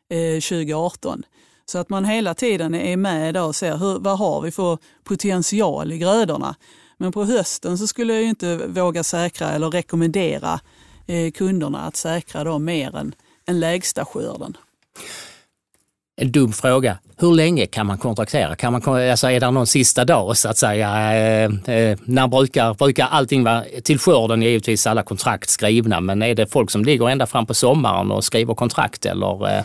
eh, 0.09 0.41
2018. 0.41 1.23
Så 1.65 1.77
att 1.77 1.89
man 1.89 2.05
hela 2.05 2.33
tiden 2.33 2.75
är 2.75 2.97
med 2.97 3.37
och 3.37 3.55
ser 3.55 3.77
hur, 3.77 3.99
vad 3.99 4.17
har 4.17 4.41
vi 4.41 4.51
för 4.51 4.77
potential 5.03 5.91
i 5.91 5.97
grödorna. 5.97 6.55
Men 6.97 7.11
på 7.11 7.23
hösten 7.23 7.77
så 7.77 7.87
skulle 7.87 8.13
jag 8.13 8.23
inte 8.23 8.67
våga 8.67 9.03
säkra 9.03 9.51
eller 9.51 9.69
rekommendera 9.69 10.59
eh, 11.07 11.31
kunderna 11.31 11.81
att 11.81 11.95
säkra 11.95 12.43
då 12.43 12.59
mer 12.59 12.95
än, 12.95 13.15
än 13.45 13.59
lägsta 13.59 14.05
skörden. 14.05 14.57
En 16.17 16.31
dum 16.31 16.53
fråga. 16.53 16.97
Hur 17.17 17.33
länge 17.33 17.65
kan 17.65 17.87
man 17.87 17.97
kontraktera? 17.97 18.55
Kan 18.55 18.73
man, 18.73 19.09
alltså 19.11 19.29
är 19.29 19.39
det 19.39 19.51
någon 19.51 19.67
sista 19.67 20.05
dag 20.05 20.37
så 20.37 20.49
att 20.49 20.57
säga? 20.57 21.13
Eh, 21.13 21.75
eh, 21.75 21.97
när 22.05 22.27
brukar, 22.27 22.73
brukar 22.73 23.05
allting 23.05 23.43
vara, 23.43 23.63
till 23.83 23.99
skörden 23.99 24.43
är 24.43 24.47
givetvis 24.47 24.87
alla 24.87 25.03
kontrakt 25.03 25.49
skrivna, 25.49 26.01
men 26.01 26.21
är 26.21 26.35
det 26.35 26.47
folk 26.47 26.71
som 26.71 26.85
ligger 26.85 27.09
ända 27.09 27.27
fram 27.27 27.45
på 27.45 27.53
sommaren 27.53 28.11
och 28.11 28.23
skriver 28.23 28.53
kontrakt 28.53 29.05
eller? 29.05 29.57
Eh? 29.57 29.63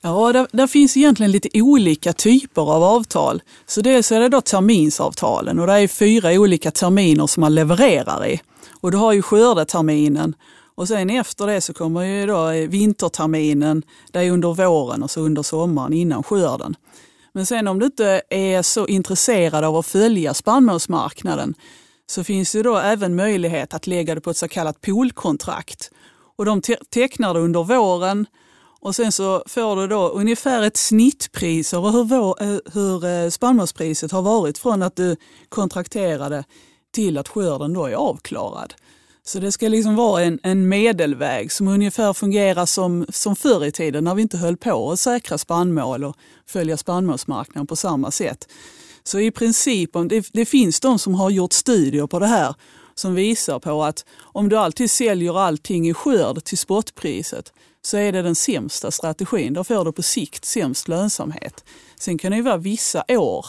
Ja, 0.00 0.32
där, 0.32 0.46
där, 0.52 0.66
finns 0.66 0.96
egentligen 0.96 1.32
lite 1.32 1.48
olika 1.54 2.12
typer 2.12 2.62
av 2.62 2.82
avtal. 2.82 3.42
Så 3.66 3.80
dels 3.80 4.12
är 4.12 4.20
det 4.20 4.28
då 4.28 4.40
terminsavtalen 4.40 5.58
och 5.58 5.66
det 5.66 5.72
är 5.72 5.88
fyra 5.88 6.32
olika 6.32 6.70
terminer 6.70 7.26
som 7.26 7.40
man 7.40 7.54
levererar 7.54 8.26
i. 8.26 8.40
Och 8.80 8.90
du 8.90 8.96
har 8.96 9.12
ju 9.12 9.22
skördeterminen 9.22 10.34
och 10.76 10.88
sen 10.88 11.10
efter 11.10 11.46
det 11.46 11.60
så 11.60 11.74
kommer 11.74 12.02
ju 12.02 12.26
då 12.26 12.50
vinterterminen, 12.68 13.82
det 14.10 14.18
är 14.18 14.30
under 14.30 14.54
våren 14.54 15.02
och 15.02 15.10
så 15.10 15.20
under 15.20 15.42
sommaren 15.42 15.92
innan 15.92 16.22
skörden. 16.22 16.76
Men 17.32 17.46
sen 17.46 17.68
om 17.68 17.78
du 17.78 17.86
inte 17.86 18.22
är 18.30 18.62
så 18.62 18.86
intresserad 18.86 19.64
av 19.64 19.76
att 19.76 19.86
följa 19.86 20.34
spannmålsmarknaden 20.34 21.54
så 22.06 22.24
finns 22.24 22.52
det 22.52 22.62
då 22.62 22.76
även 22.76 23.16
möjlighet 23.16 23.74
att 23.74 23.86
lägga 23.86 24.14
det 24.14 24.20
på 24.20 24.30
ett 24.30 24.36
så 24.36 24.48
kallat 24.48 24.80
poolkontrakt. 24.80 25.90
Och 26.36 26.44
de 26.44 26.60
te 26.60 26.76
tecknar 26.90 27.34
det 27.34 27.40
under 27.40 27.64
våren 27.64 28.26
och 28.80 28.94
sen 28.94 29.12
så 29.12 29.42
får 29.46 29.76
du 29.76 29.86
då 29.86 30.08
ungefär 30.08 30.62
ett 30.62 30.76
snittpris 30.76 31.74
över 31.74 31.90
hur, 31.90 32.04
vår, 32.04 32.42
eh, 32.42 32.58
hur 32.72 33.04
eh, 33.04 33.30
spannmålspriset 33.30 34.12
har 34.12 34.22
varit 34.22 34.58
från 34.58 34.82
att 34.82 34.96
du 34.96 35.16
kontrakterade 35.48 36.44
till 36.92 37.18
att 37.18 37.28
skörden 37.28 37.72
då 37.72 37.86
är 37.86 37.94
avklarad. 37.94 38.74
Så 39.28 39.38
det 39.38 39.52
ska 39.52 39.68
liksom 39.68 39.96
vara 39.96 40.22
en, 40.22 40.38
en 40.42 40.68
medelväg 40.68 41.52
som 41.52 41.68
ungefär 41.68 42.12
fungerar 42.12 42.66
som, 42.66 43.06
som 43.08 43.36
förr 43.36 43.64
i 43.64 43.72
tiden 43.72 44.04
när 44.04 44.14
vi 44.14 44.22
inte 44.22 44.38
höll 44.38 44.56
på 44.56 44.92
att 44.92 45.00
säkra 45.00 45.38
spannmål 45.38 46.04
och 46.04 46.16
följa 46.46 46.76
spannmålsmarknaden 46.76 47.66
på 47.66 47.76
samma 47.76 48.10
sätt. 48.10 48.48
Så 49.04 49.18
i 49.18 49.30
princip, 49.30 49.90
det, 50.08 50.28
det 50.32 50.46
finns 50.46 50.80
de 50.80 50.98
som 50.98 51.14
har 51.14 51.30
gjort 51.30 51.52
studier 51.52 52.06
på 52.06 52.18
det 52.18 52.26
här 52.26 52.54
som 52.94 53.14
visar 53.14 53.58
på 53.58 53.84
att 53.84 54.04
om 54.20 54.48
du 54.48 54.56
alltid 54.56 54.90
säljer 54.90 55.38
allting 55.38 55.88
i 55.88 55.94
skörd 55.94 56.44
till 56.44 56.58
spotpriset 56.58 57.52
så 57.82 57.96
är 57.96 58.12
det 58.12 58.22
den 58.22 58.34
sämsta 58.34 58.90
strategin. 58.90 59.52
Då 59.52 59.64
får 59.64 59.84
du 59.84 59.92
på 59.92 60.02
sikt 60.02 60.44
sämst 60.44 60.88
lönsamhet. 60.88 61.64
Sen 61.98 62.18
kan 62.18 62.30
det 62.30 62.36
ju 62.36 62.42
vara 62.42 62.56
vissa 62.56 63.04
år 63.08 63.46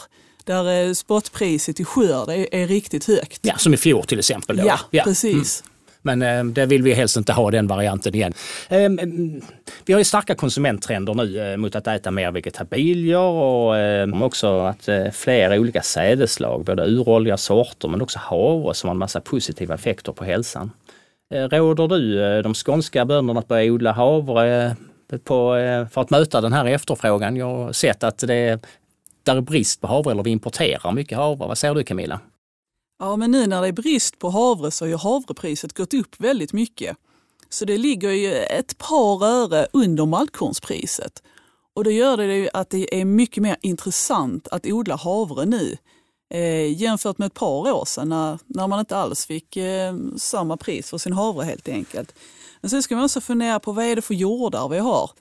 där 0.48 0.88
eh, 0.88 0.94
spotpriset 0.94 1.80
i 1.80 1.86
skörd 1.86 2.30
är, 2.30 2.56
är, 2.56 2.68
riktigt 2.68 3.06
högt. 3.06 3.40
Ja, 3.42 3.58
som 3.58 3.74
i 3.74 3.78
fjol 3.78 4.04
till 4.04 4.20
exempel. 4.20 4.58
Då. 4.58 4.68
Ja, 4.68 4.80
ja, 4.92 5.04
precis. 5.04 5.62
Mm. 5.62 5.74
Men 6.02 6.22
eh, 6.22 6.44
det 6.44 6.66
vill 6.66 6.84
vi 6.84 6.94
helst 6.94 7.18
inte 7.18 7.34
ha 7.34 7.52
den 7.52 7.68
varianten 7.68 8.16
igen. 8.16 8.34
Eh, 8.70 8.86
mm, 8.86 9.42
vi 9.86 9.94
har 9.94 10.00
ju 10.00 10.04
starka 10.04 10.36
konsumenttrender 10.36 11.14
nu 11.14 11.52
eh, 11.52 11.58
mot 11.58 11.76
att 11.76 11.88
äta 11.88 12.12
mer 12.12 12.32
vegetabilier 12.32 13.18
och 13.18 13.78
eh, 13.78 14.24
också 14.24 14.60
att 14.60 14.88
eh, 14.88 15.10
fler 15.12 15.60
olika 15.60 15.82
sädeslag, 15.82 16.66
både 16.66 16.86
uråldriga 16.86 17.38
sorter 17.38 17.88
men 17.88 18.02
också 18.02 18.20
havre 18.20 18.74
som 18.74 18.88
har 18.88 18.94
en 18.94 19.00
massa 19.00 19.22
positiva 19.22 19.76
effekter 19.76 20.12
på 20.12 20.24
hälsan. 20.24 20.72
Eh, 21.34 21.44
råder 21.50 21.88
du 21.88 22.42
de 22.42 22.54
skånska 22.54 23.06
bönderna 23.06 23.40
att 23.40 23.48
börja 23.48 23.72
odla 23.72 23.92
havre 23.92 24.76
på, 25.24 25.54
för 25.92 26.02
att 26.02 26.10
möta 26.10 26.42
den 26.42 26.54
här 26.54 26.66
efterfrågan? 26.66 27.36
Jag 27.36 27.46
har 27.46 27.74
sett 27.74 28.04
att 28.04 28.18
det 28.18 28.60
där 29.28 29.36
är 29.36 29.42
brist 29.42 29.82
på 29.82 29.88
havre 29.88 30.12
eller 30.12 30.24
vi 30.24 30.30
importerar 30.32 30.92
mycket 30.92 31.18
havre. 31.18 31.48
Vad 31.48 31.58
säger 31.58 31.76
du 31.76 31.84
Camilla? 31.84 32.20
Ja, 33.00 33.16
men 33.16 33.32
nu 33.32 33.48
när 33.48 33.62
det 33.62 33.68
är 33.68 33.72
brist 33.72 34.20
på 34.20 34.30
havre 34.30 34.72
så 34.72 34.86
har 34.86 34.90
ju 34.90 34.98
havrepriset 34.98 35.74
gått 35.74 35.94
upp 35.94 36.20
väldigt 36.20 36.54
mycket. 36.54 36.98
Så 37.50 37.66
det 37.66 37.78
ligger 37.78 38.12
ju 38.12 38.34
ett 38.34 38.78
par 38.78 39.26
öre 39.26 39.68
under 39.74 40.06
maltkornspriset. 40.06 41.24
Och 41.76 41.84
då 41.84 41.92
gör 41.92 42.18
det 42.18 42.36
ju 42.36 42.50
att 42.54 42.70
det 42.70 43.02
är 43.02 43.06
mycket 43.06 43.44
mer 43.44 43.58
intressant 43.62 44.48
att 44.48 44.66
odla 44.66 44.96
havre 44.96 45.46
nu 45.46 45.78
eh, 46.34 46.82
jämfört 46.82 47.18
med 47.18 47.26
ett 47.26 47.34
par 47.34 47.72
år 47.72 47.86
sedan 47.86 48.10
när, 48.10 48.40
när 48.46 48.68
man 48.68 48.80
inte 48.80 48.98
alls 48.98 49.26
fick 49.26 49.58
eh, 49.58 49.96
samma 50.18 50.58
pris 50.58 50.90
för 50.90 50.98
sin 50.98 51.13
havre 51.13 51.46
helt 51.46 51.68
enkelt. 51.68 52.16
Men 52.62 52.70
sen 52.70 52.84
ska 52.84 52.96
man 52.96 53.04
också 53.04 53.22
fundera 53.22 53.60
på 53.60 53.72
vad 53.72 53.86
är 53.86 53.96
det 53.96 54.02
för 54.02 54.13
jordar 54.13 54.70
vi 54.70 54.78
har. 54.78 55.12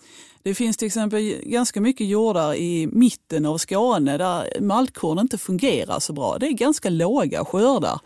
Det 0.46 0.54
finns 0.54 0.76
till 0.76 0.86
exempel 0.86 1.40
ganska 1.42 1.80
mycket 1.80 2.06
jordar 2.06 2.54
i 2.54 2.88
mitten 2.92 3.46
av 3.46 3.58
Skåne 3.58 4.18
där 4.18 4.60
maltkorn 4.60 5.18
inte 5.18 5.38
fungerar 5.38 6.00
så 6.00 6.12
bra. 6.12 6.38
Det 6.38 6.46
är 6.46 6.52
ganska 6.52 6.90
låga 6.90 7.44
skördar. 7.44 8.00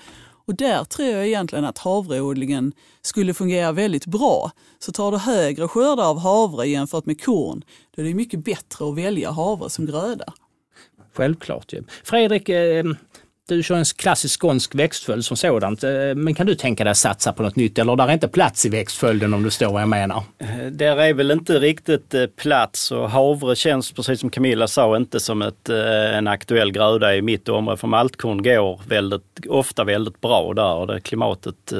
Och 0.46 0.54
där 0.54 0.84
tror 0.84 1.08
jag 1.08 1.26
egentligen 1.26 1.64
att 1.64 1.78
havreodlingen 1.78 2.72
skulle 3.02 3.34
fungera 3.34 3.72
väldigt 3.72 4.06
bra. 4.06 4.50
Så 4.78 4.92
tar 4.92 5.12
du 5.12 5.18
högre 5.18 5.68
skördar 5.68 6.04
av 6.10 6.18
havre 6.18 6.66
jämfört 6.66 7.06
med 7.06 7.24
korn, 7.24 7.62
då 7.96 8.02
är 8.02 8.06
det 8.06 8.14
mycket 8.14 8.44
bättre 8.44 8.88
att 8.88 8.98
välja 8.98 9.30
havre 9.30 9.70
som 9.70 9.86
gröda. 9.86 10.32
Självklart 11.14 11.72
ju. 11.72 11.82
Fredrik, 12.04 12.48
eh, 12.48 12.84
du 13.48 13.62
kör 13.62 13.76
en 13.76 13.84
klassisk 13.84 14.40
skånsk 14.40 14.74
växtföljd 14.74 15.24
som 15.24 15.36
sådant. 15.36 15.84
Eh, 15.84 15.90
men 16.16 16.34
kan 16.34 16.46
du 16.46 16.54
tänka 16.54 16.84
dig 16.84 16.90
att 16.90 16.98
satsa 16.98 17.32
på 17.32 17.42
något 17.42 17.56
nytt 17.56 17.78
eller 17.78 17.96
där 17.96 18.08
är 18.08 18.12
inte 18.12 18.28
plats 18.28 18.66
i 18.66 18.68
växtföljden 18.68 19.34
om 19.34 19.42
du 19.42 19.50
står 19.50 19.72
vad 19.72 19.82
jag 19.82 19.88
menar? 19.88 20.22
Eh, 20.70 20.76
där 20.76 20.96
är 20.96 21.14
väl 21.14 21.30
inte 21.30 21.58
riktigt 21.58 22.14
eh, 22.14 22.26
plats 22.26 22.92
och 22.92 23.10
havre 23.10 23.56
känns 23.56 23.92
precis 23.92 24.20
som 24.20 24.30
Camilla 24.30 24.66
sa 24.66 24.96
inte 24.96 25.20
som 25.20 25.42
ett, 25.42 25.68
en 25.68 26.26
aktuell 26.26 26.72
gröda 26.72 27.16
i 27.16 27.22
mitt 27.22 27.48
område. 27.48 27.76
För 27.76 27.88
maltkorn 27.88 28.42
går 28.42 28.80
väldigt, 28.88 29.46
ofta 29.48 29.84
väldigt 29.84 30.20
bra 30.20 30.54
där 30.54 30.74
och 30.74 30.86
det 30.86 31.00
klimatet, 31.00 31.72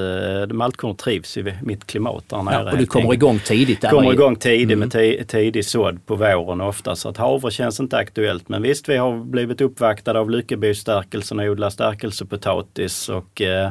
maltkorn 0.53 0.97
trivs 0.97 1.37
i 1.37 1.55
mitt 1.63 1.87
klimat 1.87 2.25
där 2.29 2.43
nere. 2.43 2.65
Ja, 2.65 2.73
och 2.73 2.79
du 2.79 2.87
kommer 2.87 3.15
igång 3.15 3.39
tidigt? 3.39 3.81
Där 3.81 3.91
kommer 3.91 4.13
igång 4.13 4.37
tidigt 4.37 4.77
mm. 4.77 4.89
med 4.95 5.29
tidig 5.29 5.65
sådd 5.65 6.07
på 6.07 6.15
våren 6.15 6.61
ofta 6.61 6.97
så 6.97 7.09
att 7.09 7.17
havre 7.17 7.51
känns 7.51 7.81
inte 7.81 7.97
aktuellt. 7.97 8.49
Men 8.49 8.63
visst 8.63 8.89
vi 8.89 8.97
har 8.97 9.25
blivit 9.25 9.61
uppvaktade 9.61 10.19
av 10.19 10.31
Lyckebystärkelsen 10.31 11.41
och 11.41 11.47
odla 11.47 11.71
stärkelsepotatis 11.71 13.09
och 13.09 13.43
eh, 13.43 13.71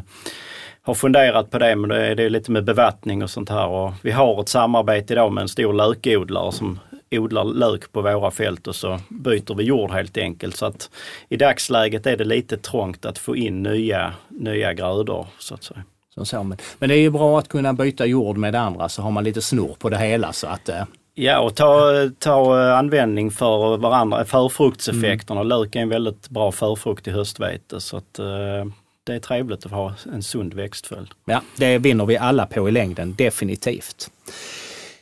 har 0.89 0.95
funderat 0.95 1.51
på 1.51 1.57
det, 1.57 1.75
men 1.75 1.89
det 1.89 2.07
är, 2.07 2.15
det 2.15 2.23
är 2.23 2.29
lite 2.29 2.51
med 2.51 2.63
bevattning 2.63 3.23
och 3.23 3.29
sånt 3.29 3.49
här. 3.49 3.67
Och 3.67 3.93
vi 4.01 4.11
har 4.11 4.41
ett 4.41 4.49
samarbete 4.49 5.13
idag 5.13 5.31
med 5.31 5.41
en 5.41 5.47
stor 5.47 5.73
lökodlare 5.73 6.51
som 6.51 6.79
odlar 7.11 7.43
lök 7.43 7.91
på 7.91 8.01
våra 8.01 8.31
fält 8.31 8.67
och 8.67 8.75
så 8.75 8.99
byter 9.09 9.55
vi 9.55 9.63
jord 9.63 9.91
helt 9.91 10.17
enkelt. 10.17 10.55
Så 10.55 10.65
att 10.65 10.89
i 11.29 11.37
dagsläget 11.37 12.05
är 12.05 12.17
det 12.17 12.23
lite 12.23 12.57
trångt 12.57 13.05
att 13.05 13.17
få 13.17 13.35
in 13.35 13.63
nya, 13.63 14.13
nya 14.27 14.73
grödor 14.73 15.27
så 15.39 15.53
att 15.53 15.63
säga. 15.63 15.83
Så, 16.15 16.25
så, 16.25 16.43
men, 16.43 16.57
men 16.79 16.89
det 16.89 16.95
är 16.95 17.01
ju 17.01 17.09
bra 17.09 17.39
att 17.39 17.47
kunna 17.47 17.73
byta 17.73 18.05
jord 18.05 18.37
med 18.37 18.53
det 18.53 18.59
andra 18.59 18.89
så 18.89 19.01
har 19.01 19.11
man 19.11 19.23
lite 19.23 19.41
snurr 19.41 19.75
på 19.79 19.89
det 19.89 19.97
hela 19.97 20.33
så 20.33 20.47
att 20.47 20.69
eh, 20.69 20.83
Ja 21.21 21.39
och 21.39 21.55
ta, 21.55 21.91
ta 22.19 22.61
användning 22.71 23.31
för 23.31 23.77
varandra, 23.77 24.25
förfruktseffekterna. 24.25 25.39
Mm. 25.39 25.49
Lök 25.49 25.75
är 25.75 25.79
en 25.79 25.89
väldigt 25.89 26.29
bra 26.29 26.51
förfrukt 26.51 27.07
i 27.07 27.11
höstvete 27.11 27.81
så 27.81 27.97
att 27.97 28.19
uh, 28.19 28.71
det 29.03 29.15
är 29.15 29.19
trevligt 29.19 29.65
att 29.65 29.71
ha 29.71 29.93
en 30.13 30.23
sund 30.23 30.53
växtföljd. 30.53 31.09
Ja, 31.25 31.41
det 31.55 31.77
vinner 31.77 32.05
vi 32.05 32.17
alla 32.17 32.45
på 32.45 32.69
i 32.69 32.71
längden, 32.71 33.15
definitivt. 33.17 34.11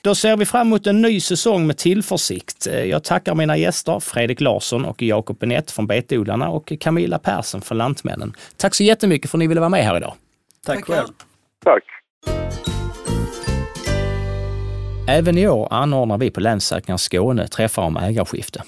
Då 0.02 0.16
ser 0.16 0.38
vi 0.38 0.46
fram 0.46 0.68
emot 0.68 0.88
en 0.88 1.02
ny 1.02 1.20
säsong 1.20 1.68
med 1.68 1.78
tillförsikt. 1.78 2.66
Jag 2.66 3.04
tackar 3.04 3.36
mina 3.36 3.58
gäster 3.58 4.00
Fredrik 4.00 4.42
Larsson 4.42 4.86
och 4.86 5.02
Jakob 5.02 5.40
Benett 5.40 5.72
från 5.72 5.88
Betodlarna 5.88 6.50
och 6.50 6.74
Camilla 6.80 7.20
Persson 7.20 7.62
från 7.62 7.78
Lantmännen. 7.78 8.34
Tack 8.58 8.76
så 8.76 8.84
jättemycket 8.84 9.32
för 9.32 9.38
att 9.38 9.40
ni 9.40 9.48
ville 9.48 9.60
vara 9.60 9.70
med 9.70 9.84
här 9.84 9.98
idag. 9.98 10.14
Tack 10.66 10.86
själv. 10.86 11.08
Tack. 11.64 11.84
Även 15.10 15.38
i 15.38 15.48
år 15.48 15.74
anordnar 15.74 16.18
vi 16.18 16.32
på 16.32 16.40
Länssäkringar 16.40 16.98
Skåne 16.98 17.48
träffar 17.48 17.84
om 17.84 17.98
ägarskifte. 17.98 18.64